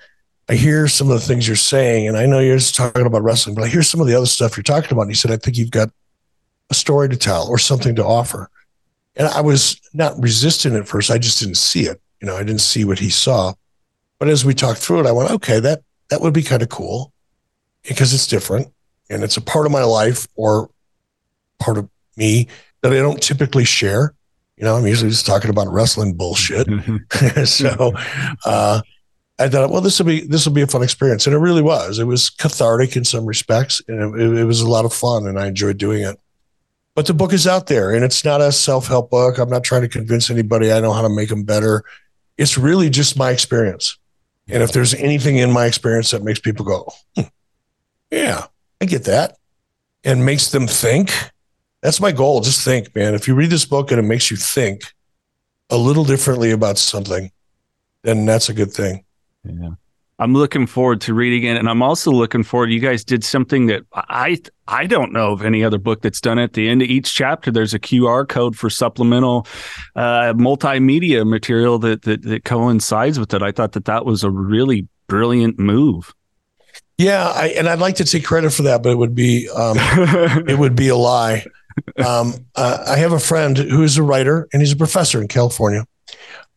[0.48, 3.22] I hear some of the things you're saying, and I know you're just talking about
[3.22, 5.30] wrestling, but I hear some of the other stuff you're talking about." And he said,
[5.30, 5.92] "I think you've got
[6.72, 8.50] a story to tell or something to offer."
[9.16, 11.12] And I was not resistant at first.
[11.12, 12.02] I just didn't see it.
[12.22, 13.54] You know, I didn't see what he saw.
[14.20, 16.70] But as we talked through it, I went, okay, that that would be kind of
[16.70, 17.14] cool
[17.88, 18.68] because it's different
[19.10, 20.70] and it's a part of my life or
[21.60, 22.48] part of me
[22.82, 24.14] that I don't typically share.
[24.58, 26.68] You know, I'm usually just talking about wrestling bullshit.
[27.46, 27.94] so
[28.46, 28.82] uh,
[29.40, 31.62] I thought, well, this will be this will be a fun experience, and it really
[31.62, 31.98] was.
[31.98, 35.40] It was cathartic in some respects, and it, it was a lot of fun, and
[35.40, 36.20] I enjoyed doing it.
[36.94, 39.38] But the book is out there, and it's not a self help book.
[39.38, 41.86] I'm not trying to convince anybody I know how to make them better.
[42.38, 43.98] It's really just my experience.
[44.52, 47.24] And if there's anything in my experience that makes people go, hmm,
[48.12, 48.46] yeah,
[48.82, 49.38] I get that,
[50.04, 51.12] and makes them think,
[51.82, 52.42] that's my goal.
[52.42, 53.14] Just think, man.
[53.14, 54.94] If you read this book and it makes you think
[55.70, 57.32] a little differently about something,
[58.04, 59.06] then that's a good thing.
[59.44, 59.72] Yeah.
[60.20, 62.72] I'm looking forward to reading it, and I'm also looking forward.
[62.72, 66.38] You guys did something that I I don't know of any other book that's done
[66.38, 66.44] it.
[66.44, 69.48] At the end of each chapter, there's a QR code for supplemental
[69.96, 73.42] uh, multimedia material that, that that coincides with it.
[73.42, 76.14] I thought that that was a really brilliant move.
[76.98, 79.78] Yeah, I, and I'd like to take credit for that, but it would be um,
[79.80, 81.46] it would be a lie.
[82.06, 85.86] Um, uh, I have a friend who's a writer and he's a professor in California.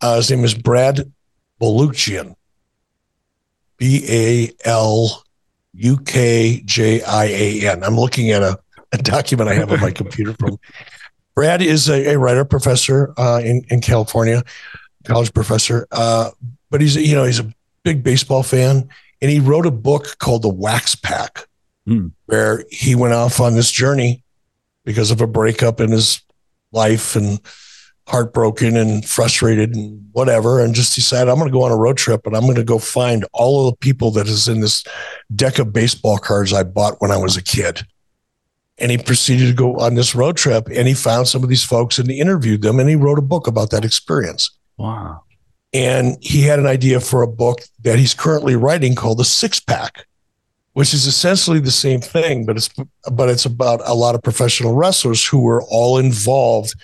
[0.01, 1.13] Uh, his name is Brad
[1.61, 2.35] Balukjian
[3.79, 5.25] B A L
[5.75, 7.83] U K J I A N.
[7.85, 8.59] I'm looking at a,
[8.93, 10.59] a document I have on my computer from
[11.35, 14.43] Brad is a, a writer professor uh, in in California,
[15.05, 15.87] college professor.
[15.91, 16.31] Uh,
[16.71, 17.53] but he's you know he's a
[17.85, 18.89] big baseball fan,
[19.21, 21.47] and he wrote a book called The Wax Pack,
[21.89, 22.13] mm.
[22.27, 24.23] where he went off on this journey
[24.85, 26.23] because of a breakup in his
[26.73, 27.41] life and
[28.09, 31.97] heartbroken and frustrated and whatever, and just decided I'm going to go on a road
[31.97, 34.85] trip and I'm going to go find all of the people that is in this
[35.35, 37.83] deck of baseball cards I bought when I was a kid.
[38.79, 41.63] And he proceeded to go on this road trip and he found some of these
[41.63, 44.51] folks and he interviewed them and he wrote a book about that experience.
[44.77, 45.23] Wow.
[45.73, 49.61] And he had an idea for a book that he's currently writing called The Six
[49.61, 50.07] Pack.
[50.75, 52.71] which is essentially the same thing, but it's
[53.11, 56.75] but it's about a lot of professional wrestlers who were all involved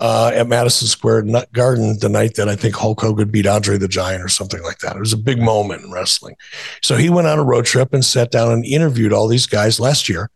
[0.00, 3.86] uh, at Madison Square Garden the night that I think Hulk Hogan beat Andre the
[3.86, 4.96] Giant or something like that.
[4.96, 6.36] It was a big moment in wrestling.
[6.82, 9.78] So he went on a road trip and sat down and interviewed all these guys
[9.78, 10.30] last year.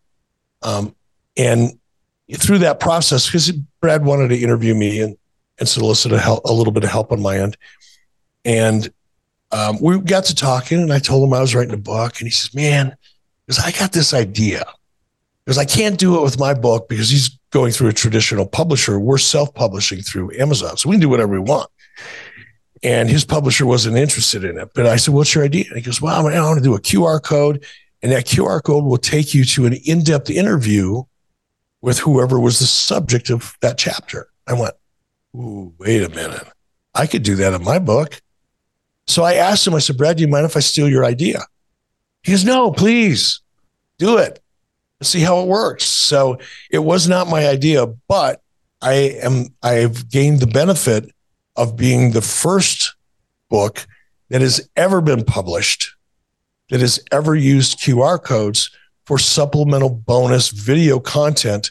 [0.62, 0.94] Um,
[1.38, 1.78] and
[2.36, 3.50] through that process, because
[3.80, 5.16] Brad wanted to interview me and,
[5.58, 7.56] and solicit a, help, a little bit of help on my end.
[8.44, 8.92] And
[9.50, 12.18] um, we got to talking, and I told him I was writing a book.
[12.18, 12.96] And he says, Man,
[13.46, 14.64] because I got this idea.
[15.44, 18.98] Because I can't do it with my book because he's going through a traditional publisher.
[18.98, 20.76] We're self publishing through Amazon.
[20.76, 21.70] So we can do whatever we want.
[22.82, 24.70] And his publisher wasn't interested in it.
[24.74, 25.64] But I said, What's your idea?
[25.68, 27.64] And he goes, Well, I want to do a QR code.
[28.02, 31.04] And that QR code will take you to an in depth interview
[31.80, 34.28] with whoever was the subject of that chapter.
[34.46, 34.74] I went,
[35.34, 36.46] Ooh, wait a minute.
[36.94, 38.20] I could do that in my book.
[39.06, 41.46] So I asked him, I said, Brad, do you mind if I steal your idea?
[42.22, 43.40] He goes, No, please
[43.98, 44.43] do it
[45.02, 45.84] see how it works.
[45.84, 46.38] So
[46.70, 48.40] it was not my idea, but
[48.80, 51.10] I am I've gained the benefit
[51.56, 52.94] of being the first
[53.48, 53.86] book
[54.30, 55.94] that has ever been published
[56.70, 58.70] that has ever used QR codes
[59.04, 61.70] for supplemental bonus video content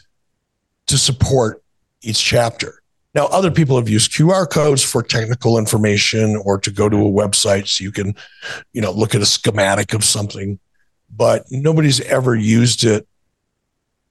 [0.86, 1.62] to support
[2.02, 2.82] each chapter.
[3.14, 7.10] Now, other people have used QR codes for technical information or to go to a
[7.10, 8.14] website so you can,
[8.72, 10.58] you know, look at a schematic of something,
[11.14, 13.06] but nobody's ever used it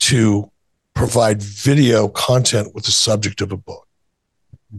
[0.08, 0.51] to
[0.93, 3.88] provide video content with the subject of a book.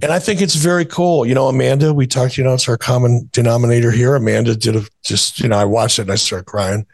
[0.02, 1.24] And I think it's very cool.
[1.24, 4.16] You know, Amanda, we talked, you know, it's our common denominator here.
[4.16, 6.84] Amanda did a, just, you know, I watched it and I started crying.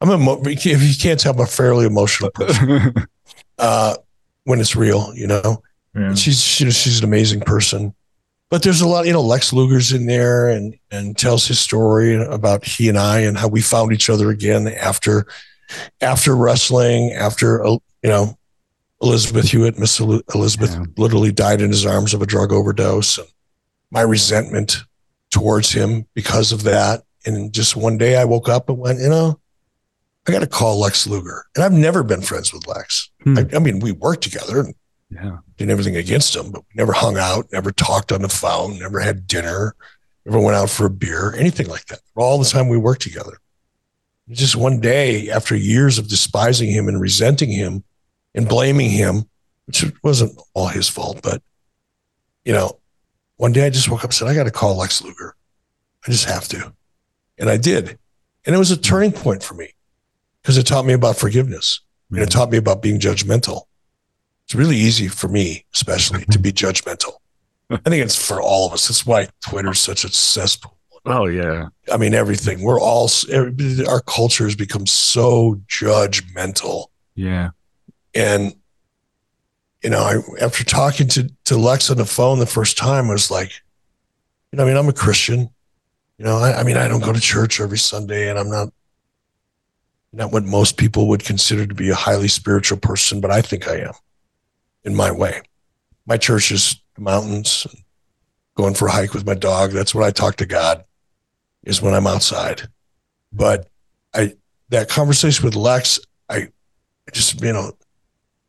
[0.00, 2.94] I'm a, if you can't tell, I'm a fairly emotional person
[3.58, 3.96] uh,
[4.44, 5.62] when it's real, you know.
[5.94, 6.14] Yeah.
[6.14, 7.94] She's she, she's an amazing person.
[8.50, 12.14] But there's a lot, you know, Lex Luger's in there and and tells his story
[12.22, 15.26] about he and I and how we found each other again after
[16.00, 17.70] after wrestling, after uh,
[18.02, 18.38] you know
[19.02, 20.84] Elizabeth Hulette, Miss Elizabeth, yeah.
[20.96, 23.28] literally died in his arms of a drug overdose, and
[23.90, 24.78] my resentment
[25.30, 27.02] towards him because of that.
[27.26, 29.40] And just one day, I woke up and went, you know,
[30.26, 33.10] I got to call Lex Luger, and I've never been friends with Lex.
[33.22, 33.38] Hmm.
[33.38, 34.74] I, I, mean, we worked together and
[35.10, 35.38] yeah.
[35.56, 39.00] did everything against him, but we never hung out, never talked on the phone, never
[39.00, 39.74] had dinner,
[40.24, 42.00] never went out for a beer, anything like that.
[42.14, 43.38] All the time we worked together
[44.30, 47.84] just one day after years of despising him and resenting him
[48.34, 49.28] and blaming him,
[49.66, 51.42] which wasn't all his fault, but
[52.44, 52.78] you know,
[53.36, 55.34] one day I just woke up and said, I got to call Lex Luger.
[56.06, 56.72] I just have to.
[57.38, 57.98] And I did.
[58.46, 59.70] And it was a turning point for me
[60.42, 63.62] because it taught me about forgiveness and it taught me about being judgmental.
[64.44, 67.14] It's really easy for me, especially to be judgmental.
[67.70, 68.88] I think it's for all of us.
[68.88, 70.76] That's why Twitter's such a cesspool.
[71.06, 71.68] Oh yeah.
[71.92, 72.62] I mean everything.
[72.62, 73.10] We're all
[73.88, 76.86] our culture has become so judgmental.
[77.14, 77.50] Yeah.
[78.14, 78.54] And
[79.82, 83.12] you know, I, after talking to to Lex on the phone the first time, I
[83.12, 83.52] was like,
[84.50, 85.50] you know, I mean, I'm a Christian.
[86.16, 88.68] You know, I, I mean, I don't go to church every Sunday, and I'm not
[90.12, 93.68] not what most people would consider to be a highly spiritual person, but I think
[93.68, 93.92] I am
[94.84, 95.42] in my way.
[96.06, 97.66] My church is the mountains,
[98.54, 99.72] going for a hike with my dog.
[99.72, 100.84] That's what I talk to God
[101.64, 102.62] is when I'm outside.
[103.32, 103.68] But
[104.14, 104.34] I
[104.68, 105.98] that conversation with Lex,
[106.28, 106.48] I
[107.12, 107.72] just you know,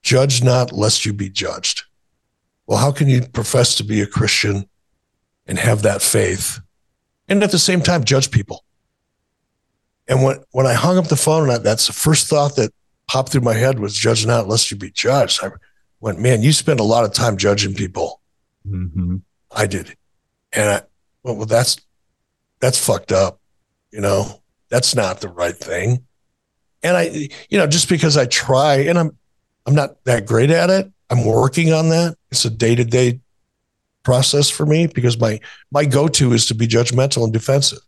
[0.03, 1.83] judge not lest you be judged.
[2.67, 4.67] Well, how can you profess to be a Christian
[5.47, 6.59] and have that faith,
[7.27, 8.63] and at the same time judge people?
[10.07, 12.73] And when when I hung up the phone, and that's the first thought that
[13.07, 15.43] popped through my head was judge not lest you be judged.
[15.43, 15.51] I
[15.99, 18.19] went, man, you spend a lot of time judging people.
[18.67, 19.17] Mm-hmm.
[19.51, 19.95] I did,
[20.53, 20.81] and I
[21.23, 21.77] well, well that's
[22.65, 23.39] that's fucked up.
[23.91, 26.03] You know, that's not the right thing.
[26.81, 29.15] And I, you know, just because I try and I'm,
[29.67, 30.91] I'm not that great at it.
[31.11, 32.17] I'm working on that.
[32.31, 33.19] It's a day to day
[34.03, 35.39] process for me because my,
[35.71, 37.79] my go to is to be judgmental and defensive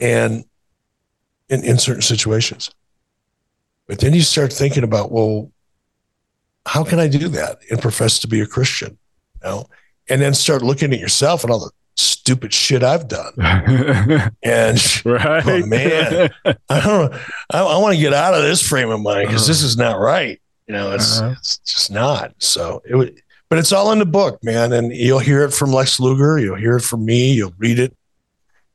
[0.00, 0.44] and
[1.48, 2.70] in, in certain situations.
[3.86, 5.52] But then you start thinking about, well,
[6.66, 8.98] how can I do that and profess to be a Christian?
[9.42, 9.66] You know,
[10.08, 11.70] and then start looking at yourself and all the
[12.26, 13.32] stupid shit I've done.
[14.42, 15.46] and right.
[15.46, 16.30] oh man,
[16.68, 17.14] I don't
[17.52, 20.00] I, I want to get out of this frame of mind because this is not
[20.00, 20.40] right.
[20.66, 21.36] You know, it's uh-huh.
[21.38, 22.34] it's just not.
[22.38, 24.72] So it would but it's all in the book, man.
[24.72, 27.96] And you'll hear it from Lex Luger, you'll hear it from me, you'll read it.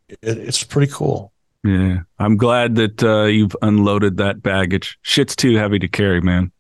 [0.08, 1.34] it it's pretty cool.
[1.66, 2.00] Yeah.
[2.18, 4.98] I'm glad that uh, you've unloaded that baggage.
[5.02, 6.54] Shit's too heavy to carry, man.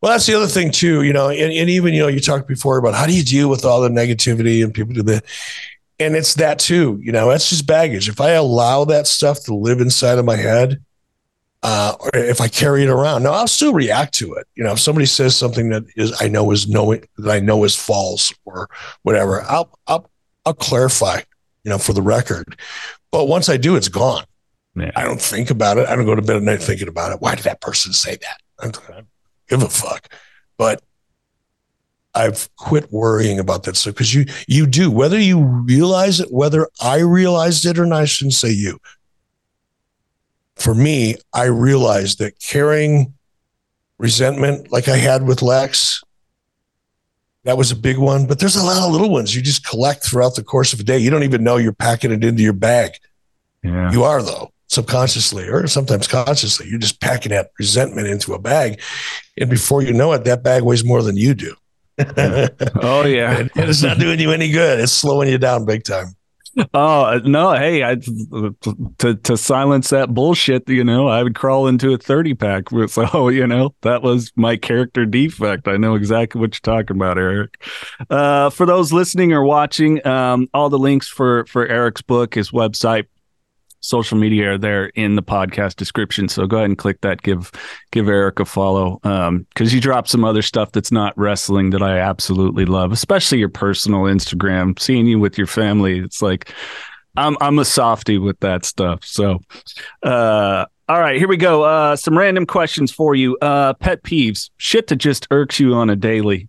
[0.00, 2.46] Well, that's the other thing too, you know, and, and even, you know, you talked
[2.46, 5.22] before about how do you deal with all the negativity and people do the
[5.98, 9.54] and it's that too you know that's just baggage if i allow that stuff to
[9.54, 10.80] live inside of my head
[11.64, 13.22] uh, or if I carry it around.
[13.22, 14.46] Now I'll still react to it.
[14.54, 17.64] You know, if somebody says something that is I know is knowing that I know
[17.64, 18.68] is false or
[19.02, 20.08] whatever, I'll I'll
[20.44, 21.22] I'll clarify.
[21.64, 22.60] You know, for the record.
[23.10, 24.24] But once I do, it's gone.
[24.76, 24.90] Yeah.
[24.94, 25.88] I don't think about it.
[25.88, 27.22] I don't go to bed at night thinking about it.
[27.22, 28.36] Why did that person say that?
[28.60, 29.06] I don't
[29.48, 30.12] give a fuck.
[30.58, 30.82] But
[32.14, 36.68] I've quit worrying about that stuff because you you do whether you realize it, whether
[36.80, 38.02] I realized it or not.
[38.02, 38.78] I shouldn't say you.
[40.56, 43.14] For me, I realized that carrying
[43.98, 46.02] resentment like I had with Lex,
[47.44, 48.26] that was a big one.
[48.26, 50.84] But there's a lot of little ones you just collect throughout the course of a
[50.84, 50.98] day.
[50.98, 52.92] You don't even know you're packing it into your bag.
[53.62, 53.90] Yeah.
[53.90, 56.68] You are though, subconsciously or sometimes consciously.
[56.68, 58.80] You're just packing that resentment into a bag,
[59.38, 61.56] and before you know it, that bag weighs more than you do.
[61.98, 63.38] Oh yeah.
[63.38, 64.80] and it's not doing you any good.
[64.80, 66.14] It's slowing you down big time.
[66.72, 67.52] Oh no!
[67.52, 72.34] Hey, I, to to silence that bullshit, you know, I would crawl into a thirty
[72.34, 72.64] pack.
[72.88, 75.66] So you know, that was my character defect.
[75.66, 77.60] I know exactly what you're talking about, Eric.
[78.08, 82.52] Uh, for those listening or watching, um, all the links for for Eric's book, his
[82.52, 83.06] website,
[83.84, 86.28] social media are there in the podcast description.
[86.28, 87.22] So go ahead and click that.
[87.22, 87.50] Give
[87.92, 91.82] give Eric a follow um, because you drop some other stuff that's not wrestling that
[91.82, 94.78] I absolutely love, especially your personal Instagram.
[94.78, 96.52] Seeing you with your family, it's like
[97.16, 99.04] I'm I'm a softy with that stuff.
[99.04, 99.40] So,
[100.02, 101.62] uh, all right, here we go.
[101.62, 103.36] Uh, some random questions for you.
[103.40, 106.48] Uh, pet peeves, shit that just irks you on a daily.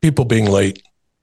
[0.00, 0.82] People being late.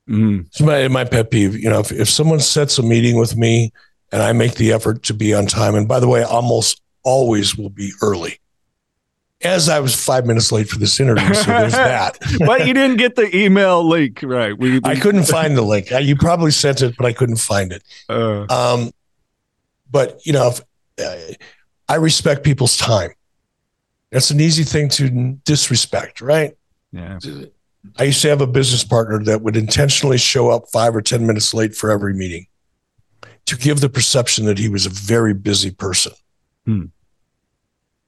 [0.10, 0.46] Mm.
[0.48, 1.58] It's my, my pet peeve.
[1.58, 3.72] You know, if, if someone sets a meeting with me
[4.12, 7.58] and I make the effort to be on time, and by the way, almost always
[7.58, 8.40] will be early.
[9.44, 12.18] As I was five minutes late for this interview, so there's that.
[12.46, 14.58] but you didn't get the email link, right?
[14.58, 15.92] We, I couldn't find the link.
[15.92, 17.84] You probably sent it, but I couldn't find it.
[18.10, 18.92] Uh, Um,
[19.92, 20.62] but you know, if,
[21.04, 21.34] uh,
[21.88, 23.12] I respect people's time.
[24.12, 26.56] That's an easy thing to disrespect, right?
[26.92, 27.20] yeah.
[28.00, 31.28] I used to have a business partner that would intentionally show up five or 10
[31.28, 32.48] minutes late for every meeting
[33.46, 36.14] to give the perception that he was a very busy person.
[36.66, 36.86] Hmm.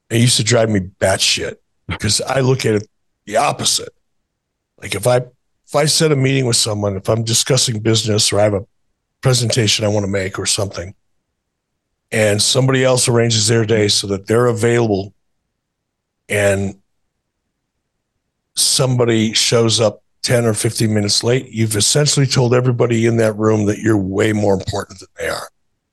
[0.10, 1.56] It used to drive me batshit
[1.88, 2.88] because I look at it
[3.26, 3.94] the opposite.
[4.82, 8.40] Like if I if I set a meeting with someone, if I'm discussing business or
[8.40, 8.66] I have a
[9.22, 10.96] presentation I want to make or something,
[12.12, 15.14] and somebody else arranges their day so that they're available
[16.30, 16.80] and
[18.56, 23.66] somebody shows up 10 or 15 minutes late, you've essentially told everybody in that room
[23.66, 25.48] that you're way more important than they are.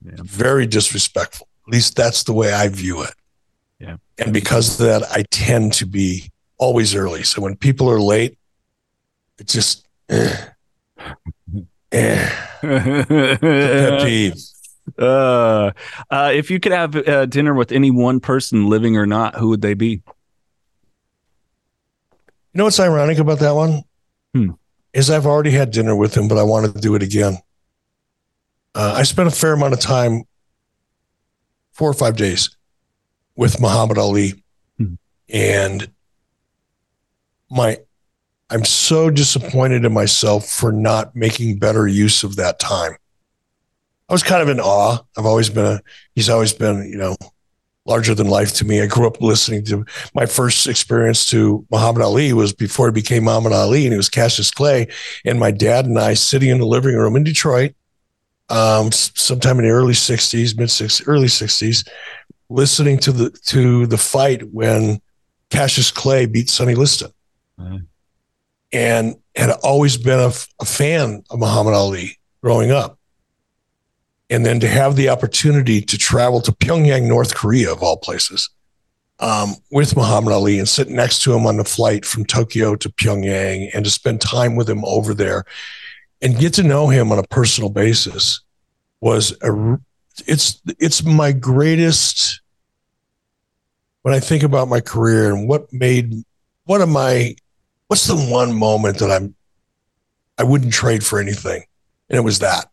[0.04, 0.14] Yeah.
[0.24, 1.46] Very disrespectful.
[1.68, 3.14] At least that's the way I view it.
[3.78, 3.96] Yeah.
[4.18, 7.22] And because of that, I tend to be always early.
[7.22, 8.36] So when people are late,
[9.38, 10.36] it just, eh,
[11.92, 12.28] eh,
[12.60, 14.34] pet peeve.
[14.98, 15.70] uh,
[16.10, 19.50] uh, if you could have uh, dinner with any one person, living or not, who
[19.50, 20.02] would they be?
[22.52, 23.84] You know what's ironic about that one?
[24.34, 24.50] Hmm.
[24.92, 27.38] Is I've already had dinner with him, but I wanted to do it again.
[28.74, 30.24] Uh, I spent a fair amount of time,
[31.72, 32.56] four or five days,
[33.36, 34.42] with Muhammad Ali,
[34.78, 34.94] Hmm.
[35.28, 35.90] and
[37.50, 37.78] my,
[38.50, 42.96] I'm so disappointed in myself for not making better use of that time.
[44.08, 44.98] I was kind of in awe.
[45.16, 45.80] I've always been a.
[46.14, 47.16] He's always been, you know,
[47.86, 48.80] larger than life to me.
[48.80, 53.24] I grew up listening to my first experience to Muhammad Ali was before he became
[53.24, 54.88] Muhammad Ali, and he was Cassius Clay.
[55.24, 57.74] And my dad and I sitting in the living room in Detroit,
[58.48, 61.86] um, sometime in the early '60s, mid '60s, early '60s,
[62.48, 65.00] listening to the to the fight when
[65.50, 67.10] Cassius Clay beat Sonny Liston,
[67.60, 67.86] Mhm.
[68.72, 72.98] and had always been a fan of Muhammad Ali growing up
[74.30, 78.48] and then to have the opportunity to travel to Pyongyang, North Korea, of all places,
[79.20, 82.88] um, with Muhammad Ali and sit next to him on the flight from Tokyo to
[82.88, 85.44] Pyongyang, and to spend time with him over there,
[86.22, 88.40] and get to know him on a personal basis,
[89.00, 89.78] was a.
[90.26, 92.40] It's it's my greatest.
[94.02, 96.12] When I think about my career and what made,
[96.64, 97.36] what am I,
[97.88, 99.34] what's the one moment that I'm,
[100.36, 101.64] I wouldn't trade for anything,
[102.10, 102.70] and it was that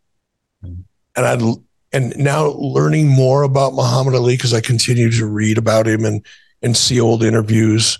[1.15, 1.53] and I
[1.93, 6.25] and now learning more about Muhammad Ali because I continue to read about him and
[6.61, 7.97] and see old interviews.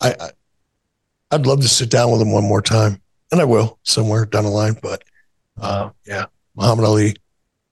[0.00, 0.30] I, I
[1.32, 3.00] I'd love to sit down with him one more time,
[3.30, 4.76] and I will somewhere down the line.
[4.82, 5.04] But
[5.60, 6.26] uh, yeah,
[6.56, 7.16] Muhammad Ali.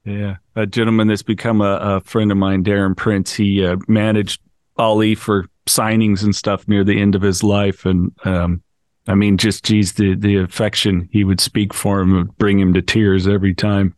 [0.04, 3.34] Yeah, a gentleman that's become a, a friend of mine, Darren Prince.
[3.34, 4.40] He uh, managed
[4.78, 8.62] Ali for signings and stuff near the end of his life, and um,
[9.08, 12.74] I mean, just geez, the the affection he would speak for him would bring him
[12.74, 13.94] to tears every time.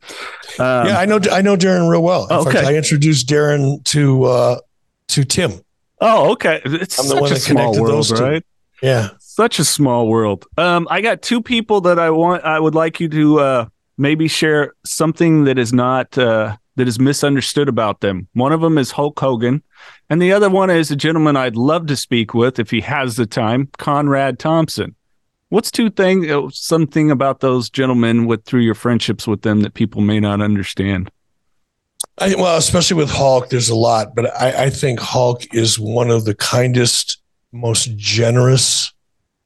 [0.59, 2.25] Um, yeah, I know I know Darren real well.
[2.25, 2.67] In Oh, fact, okay.
[2.69, 4.61] I introduced Darren to uh,
[5.09, 5.53] to Tim
[6.01, 6.63] Oh, okay.
[6.65, 8.15] It's I'm the such one a that connected world, those two.
[8.25, 8.45] right?
[8.83, 9.11] Yeah.
[9.19, 10.47] Such a small world.
[10.57, 12.43] Um, I got two people that I want.
[12.45, 13.67] I would like you to uh,
[13.99, 18.29] maybe share something that is not uh, that is misunderstood about them.
[18.33, 19.63] One of them is Hulk Hogan,
[20.09, 23.17] and the other one is a gentleman I'd love to speak with if he has
[23.17, 24.95] the time, Conrad Thompson.
[25.51, 29.75] What's two thing uh, something about those gentlemen with through your friendships with them that
[29.75, 31.11] people may not understand?
[32.19, 36.09] I, well, especially with Hulk, there's a lot, but I, I think Hulk is one
[36.09, 37.21] of the kindest,
[37.51, 38.93] most generous.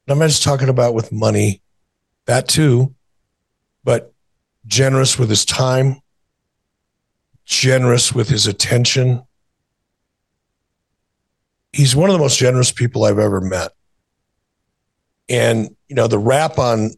[0.07, 1.63] I'm not just talking about with money,
[2.25, 2.93] that too,
[3.83, 4.13] but
[4.67, 6.01] generous with his time,
[7.45, 9.23] generous with his attention.
[11.73, 13.71] He's one of the most generous people I've ever met.
[15.29, 16.91] And, you know, the rap on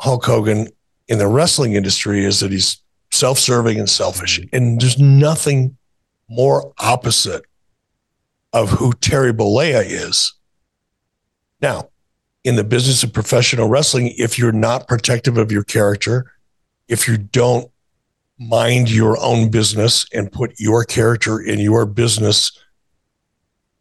[0.00, 0.68] Hulk Hogan
[1.08, 2.80] in the wrestling industry is that he's
[3.10, 4.40] self serving and selfish.
[4.40, 4.56] Mm-hmm.
[4.56, 5.76] And there's nothing
[6.28, 7.44] more opposite
[8.52, 10.32] of who Terry Bollea is.
[11.60, 11.90] Now,
[12.44, 16.32] in the business of professional wrestling, if you're not protective of your character,
[16.88, 17.70] if you don't
[18.38, 22.52] mind your own business and put your character in your business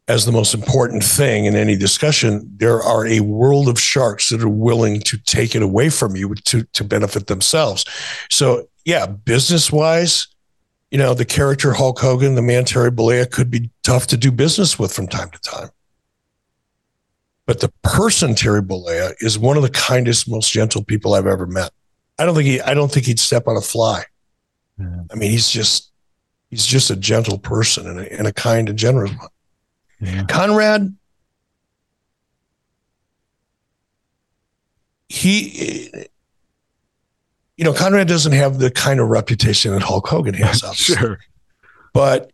[0.08, 4.44] as the most important thing in any discussion, there are a world of sharks that
[4.44, 7.86] are willing to take it away from you to, to benefit themselves.
[8.30, 10.28] So, yeah, business wise,
[10.92, 14.32] you know, the character Hulk Hogan, the man Terry Bollea could be tough to do
[14.32, 15.70] business with from time to time.
[17.48, 21.46] But the person Terry Bollea is one of the kindest, most gentle people I've ever
[21.46, 21.72] met.
[22.18, 24.06] I don't think he I don't think he'd step on a fly.
[24.80, 25.02] Yeah.
[25.12, 25.92] I mean, he's just
[26.50, 29.28] he's just a gentle person and a, and a kind and generous one.
[30.06, 30.24] Yeah.
[30.26, 30.96] Conrad,
[35.10, 35.92] he,
[37.58, 40.96] you know, Conrad doesn't have the kind of reputation that Hulk Hogan has, obviously.
[40.96, 41.20] Sure.
[41.94, 42.32] But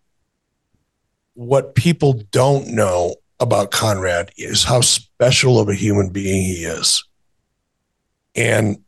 [1.34, 7.03] what people don't know about Conrad is how special of a human being he is.
[8.35, 8.84] And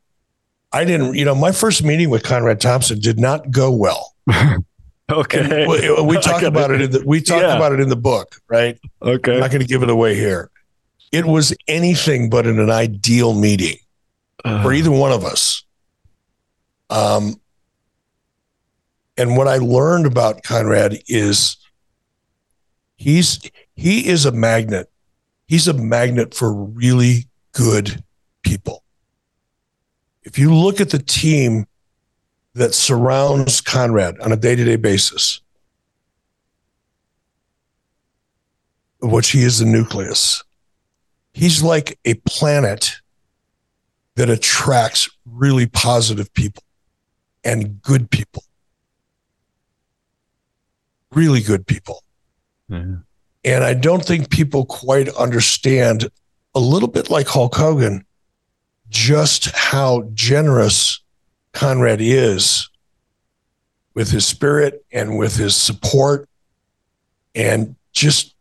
[0.71, 4.13] I didn't, you know, my first meeting with Conrad Thompson did not go well.
[5.13, 5.65] Okay.
[5.67, 6.81] We, we got about it.
[6.81, 7.55] In the, we talked Yeah.
[7.55, 8.79] about it in the book, right?
[9.01, 9.33] Okay.
[9.35, 10.49] I'm not going to give it away here.
[11.11, 13.77] It was anything but an ideal meeting
[14.43, 15.63] Uh, for either one of us.
[16.89, 17.39] Um,
[19.17, 21.57] and what I learned about Conrad is
[22.97, 23.39] he's
[23.75, 24.89] he is a magnet.
[25.45, 28.03] He's a magnet for really good
[28.43, 28.83] people.
[30.23, 31.67] If you look at the team
[32.55, 35.41] that surrounds Conrad on a day-to-day basis,
[39.01, 40.43] of which he is the nucleus,
[41.33, 42.95] he's like a planet
[44.15, 46.63] that attracts really positive people
[47.43, 48.43] and good people.
[51.11, 52.03] Really good people.
[52.69, 52.95] yeah.
[53.45, 56.09] And I don't think people quite understand
[56.55, 58.05] a little bit like Hulk Hogan
[58.87, 61.02] just how generous
[61.53, 62.69] Conrad is
[63.93, 66.27] with his spirit and with his support
[67.35, 68.35] and just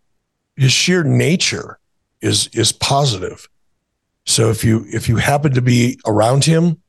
[0.56, 1.78] his sheer nature
[2.20, 3.48] is is positive.
[4.24, 6.80] So if you if you happen to be around him,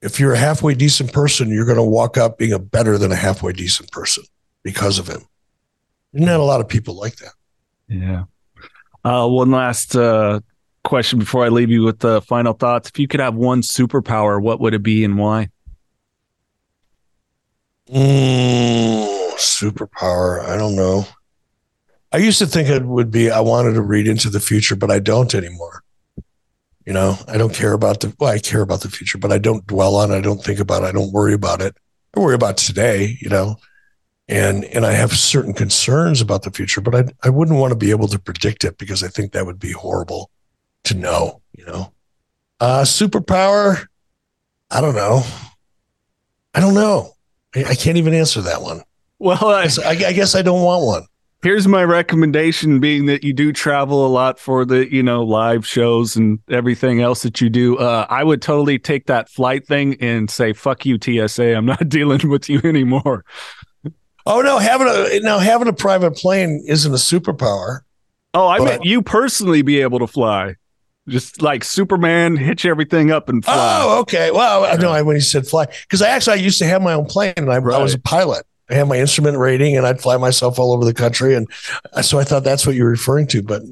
[0.00, 3.12] if you're a halfway decent person, you're going to walk up being a better than
[3.12, 4.24] a halfway decent person
[4.62, 5.22] because of him.
[6.12, 7.32] There's not a lot of people like that.
[7.88, 8.24] Yeah.
[9.04, 10.40] Uh, one last uh,
[10.84, 12.88] question before I leave you with the final thoughts.
[12.88, 15.48] If you could have one superpower, what would it be and why?
[17.88, 20.44] Mm, superpower.
[20.44, 21.06] I don't know.
[22.12, 24.90] I used to think it would be I wanted to read into the future, but
[24.90, 25.82] I don't anymore.
[26.86, 29.38] You know, I don't care about the well, I care about the future, but I
[29.38, 30.16] don't dwell on it.
[30.16, 30.86] I don't think about it.
[30.86, 31.76] I don't worry about it.
[32.16, 33.56] I worry about today, you know.
[34.28, 37.76] And and I have certain concerns about the future, but I I wouldn't want to
[37.76, 40.30] be able to predict it because I think that would be horrible
[40.84, 41.92] to know, you know.
[42.60, 43.86] Uh superpower,
[44.70, 45.22] I don't know.
[46.54, 47.12] I don't know.
[47.54, 48.82] I, I can't even answer that one.
[49.18, 51.02] Well, I, I, I guess I don't want one.
[51.42, 55.66] here's my recommendation being that you do travel a lot for the you know live
[55.66, 59.96] shows and everything else that you do uh, i would totally take that flight thing
[60.00, 63.24] and say fuck you tsa i'm not dealing with you anymore
[64.24, 67.80] Oh no, having a now having a private plane isn't a superpower.
[68.34, 70.54] oh i But- meant you personally be able to fly
[71.08, 74.30] just like superman hitch everything up and fly Oh, okay.
[74.30, 76.82] Well, I know I when he said fly because I actually I used to have
[76.82, 78.46] my own plane and I, I was a pilot.
[78.70, 81.50] I had my instrument rating and I'd fly myself all over the country and
[81.92, 83.42] uh, so I thought that's what you were referring to.
[83.42, 83.62] But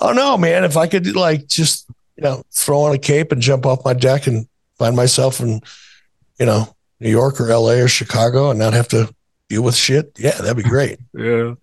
[0.00, 3.40] oh no, man, if I could like just you know throw on a cape and
[3.40, 4.46] jump off my deck and
[4.78, 5.60] find myself in
[6.38, 7.80] you know New York or L.A.
[7.80, 9.12] or Chicago and not have to
[9.48, 10.98] deal with shit, yeah, that'd be great.
[11.14, 11.54] yeah.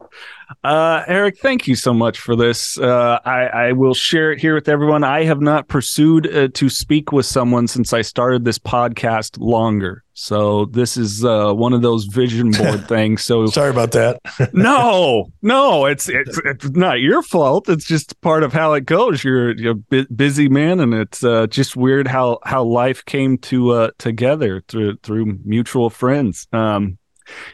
[0.64, 2.78] Uh, Eric, thank you so much for this.
[2.78, 5.04] Uh, I, I will share it here with everyone.
[5.04, 10.04] I have not pursued uh, to speak with someone since I started this podcast longer.
[10.14, 13.24] So this is uh, one of those vision board things.
[13.24, 14.20] So sorry about that.
[14.54, 17.68] no, no, it's, it's it's not your fault.
[17.68, 19.24] It's just part of how it goes.
[19.24, 23.72] You're, you're a busy man, and it's uh, just weird how how life came to
[23.72, 26.48] uh, together through through mutual friends.
[26.54, 27.00] Um,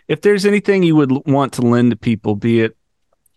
[0.07, 2.75] if there's anything you would want to lend to people, be it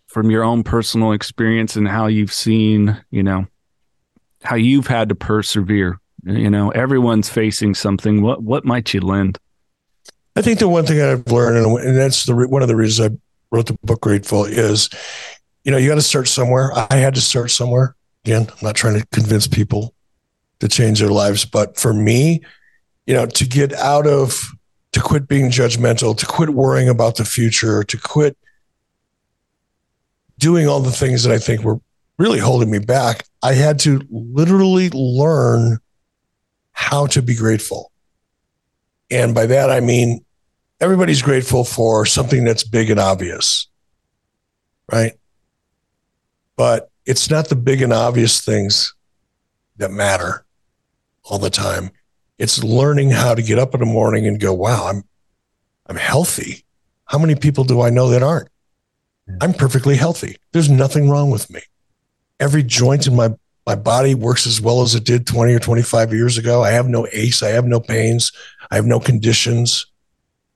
[0.07, 3.47] from your own personal experience and how you've seen, you know,
[4.43, 5.99] how you've had to persevere.
[6.25, 8.21] You know, everyone's facing something.
[8.21, 9.39] What what might you lend?
[10.35, 13.17] I think the one thing I've learned, and that's the one of the reasons I
[13.51, 14.89] wrote the book Grateful, is
[15.63, 16.71] you know you got to start somewhere.
[16.73, 17.95] I had to start somewhere.
[18.25, 19.93] Again, I'm not trying to convince people
[20.59, 22.41] to change their lives, but for me,
[23.05, 24.41] you know, to get out of,
[24.93, 28.37] to quit being judgmental, to quit worrying about the future, to quit
[30.37, 31.79] doing all the things that I think were
[32.17, 35.79] really holding me back, I had to literally learn
[36.71, 37.91] how to be grateful.
[39.09, 40.23] And by that, I mean,
[40.79, 43.67] everybody's grateful for something that's big and obvious,
[44.91, 45.13] right?
[46.55, 48.93] But it's not the big and obvious things
[49.77, 50.45] that matter
[51.23, 51.91] all the time.
[52.43, 55.05] It's learning how to get up in the morning and go, wow, I'm,
[55.87, 56.65] I'm healthy.
[57.05, 58.49] How many people do I know that aren't?
[59.29, 59.37] Hmm.
[59.39, 60.35] I'm perfectly healthy.
[60.51, 61.61] There's nothing wrong with me.
[62.41, 63.29] Every joint in my,
[63.65, 66.61] my body works as well as it did 20 or 25 years ago.
[66.61, 67.41] I have no aches.
[67.41, 68.33] I have no pains.
[68.69, 69.85] I have no conditions.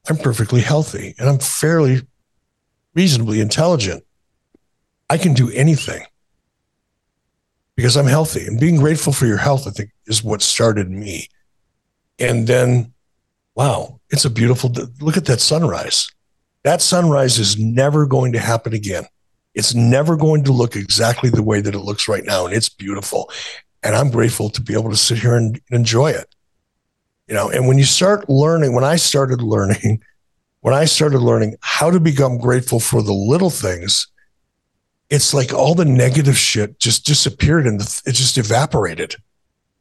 [0.09, 2.01] I'm perfectly healthy and I'm fairly
[2.95, 4.03] reasonably intelligent.
[5.09, 6.03] I can do anything
[7.77, 11.29] because I'm healthy and being grateful for your health, I think, is what started me.
[12.19, 12.93] And then,
[13.55, 16.09] wow, it's a beautiful look at that sunrise.
[16.63, 19.05] That sunrise is never going to happen again.
[19.53, 22.45] It's never going to look exactly the way that it looks right now.
[22.45, 23.31] And it's beautiful.
[23.83, 26.35] And I'm grateful to be able to sit here and enjoy it.
[27.27, 30.01] You know, and when you start learning, when I started learning,
[30.61, 34.07] when I started learning how to become grateful for the little things,
[35.09, 39.15] it's like all the negative shit just disappeared and it just evaporated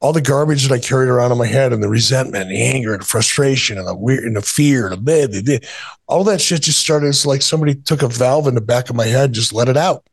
[0.00, 2.62] all the garbage that I carried around in my head and the resentment and the
[2.62, 5.68] anger and the frustration and the weird and the fear and the blah,
[6.06, 7.08] all that shit just started.
[7.08, 9.76] It's like somebody took a valve in the back of my head, just let it
[9.76, 10.06] out.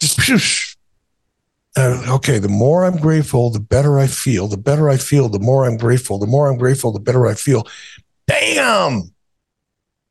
[0.00, 0.76] Just poosh.
[1.76, 4.48] Uh, okay, the more I'm grateful, the better I feel.
[4.48, 6.18] The better I feel, the more I'm grateful.
[6.18, 7.66] The more I'm grateful, the better I feel.
[8.26, 9.12] Bam!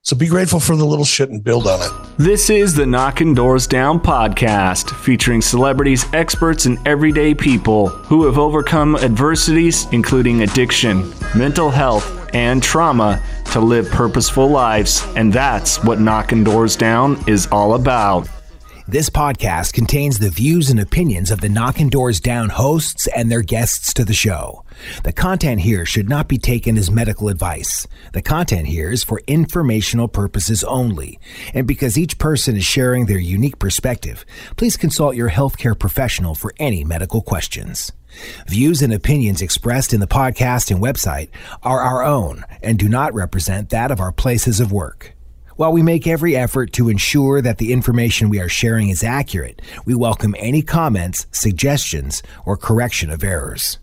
[0.07, 1.91] So be grateful for the little shit and build on it.
[2.17, 8.37] This is the Knockin' Doorz Down podcast, featuring celebrities, experts, and everyday people who have
[8.37, 13.21] overcome adversities, including addiction, mental health, and trauma,
[13.51, 15.05] to live purposeful lives.
[15.17, 18.29] And that's what Knockin' Doorz Down is all about.
[18.89, 23.41] This podcast contains the views and opinions of the Knockin' Doorz Down hosts and their
[23.41, 24.63] guests to the show.
[25.03, 27.85] The content here should not be taken as medical advice.
[28.13, 31.19] The content here is for informational purposes only.
[31.53, 36.53] And because each person is sharing their unique perspective, please consult your healthcare professional for
[36.57, 37.91] any medical questions.
[38.47, 41.27] Views and opinions expressed in the podcast and website
[41.61, 45.16] are our own and do not represent that of our places of work.
[45.57, 49.59] While we make every effort to ensure that the information we are sharing is accurate,
[49.85, 53.79] we welcome any comments, suggestions, or correction of errors.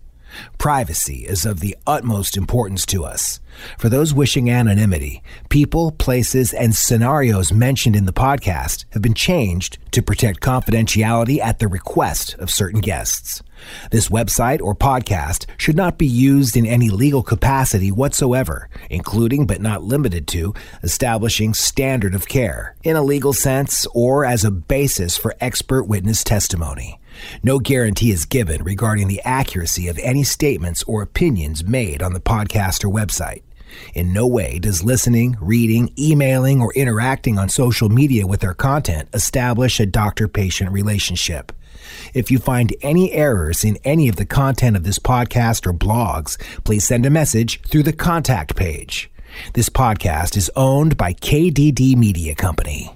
[0.57, 3.41] Privacy is of the utmost importance to us.
[3.77, 9.79] For those wishing anonymity, people, places, and scenarios mentioned in the podcast have been changed
[9.91, 13.43] to protect confidentiality at the request of certain guests.
[13.91, 19.61] This website or podcast should not be used in any legal capacity whatsoever, including but
[19.61, 25.17] not limited to establishing standard of care in a legal sense or as a basis
[25.17, 26.99] for expert witness testimony.
[27.43, 32.21] No guarantee is given regarding the accuracy of any statements or opinions made on the
[32.21, 33.43] podcast or website.
[33.95, 39.09] In no way does listening, reading, emailing, or interacting on social media with our content
[39.13, 41.53] establish a doctor patient relationship.
[42.15, 46.41] If you find any errors in any of the content of this podcast or blogs,
[46.63, 49.11] please send a message through the contact page.
[49.55, 52.95] This podcast is owned by KDD Media Company.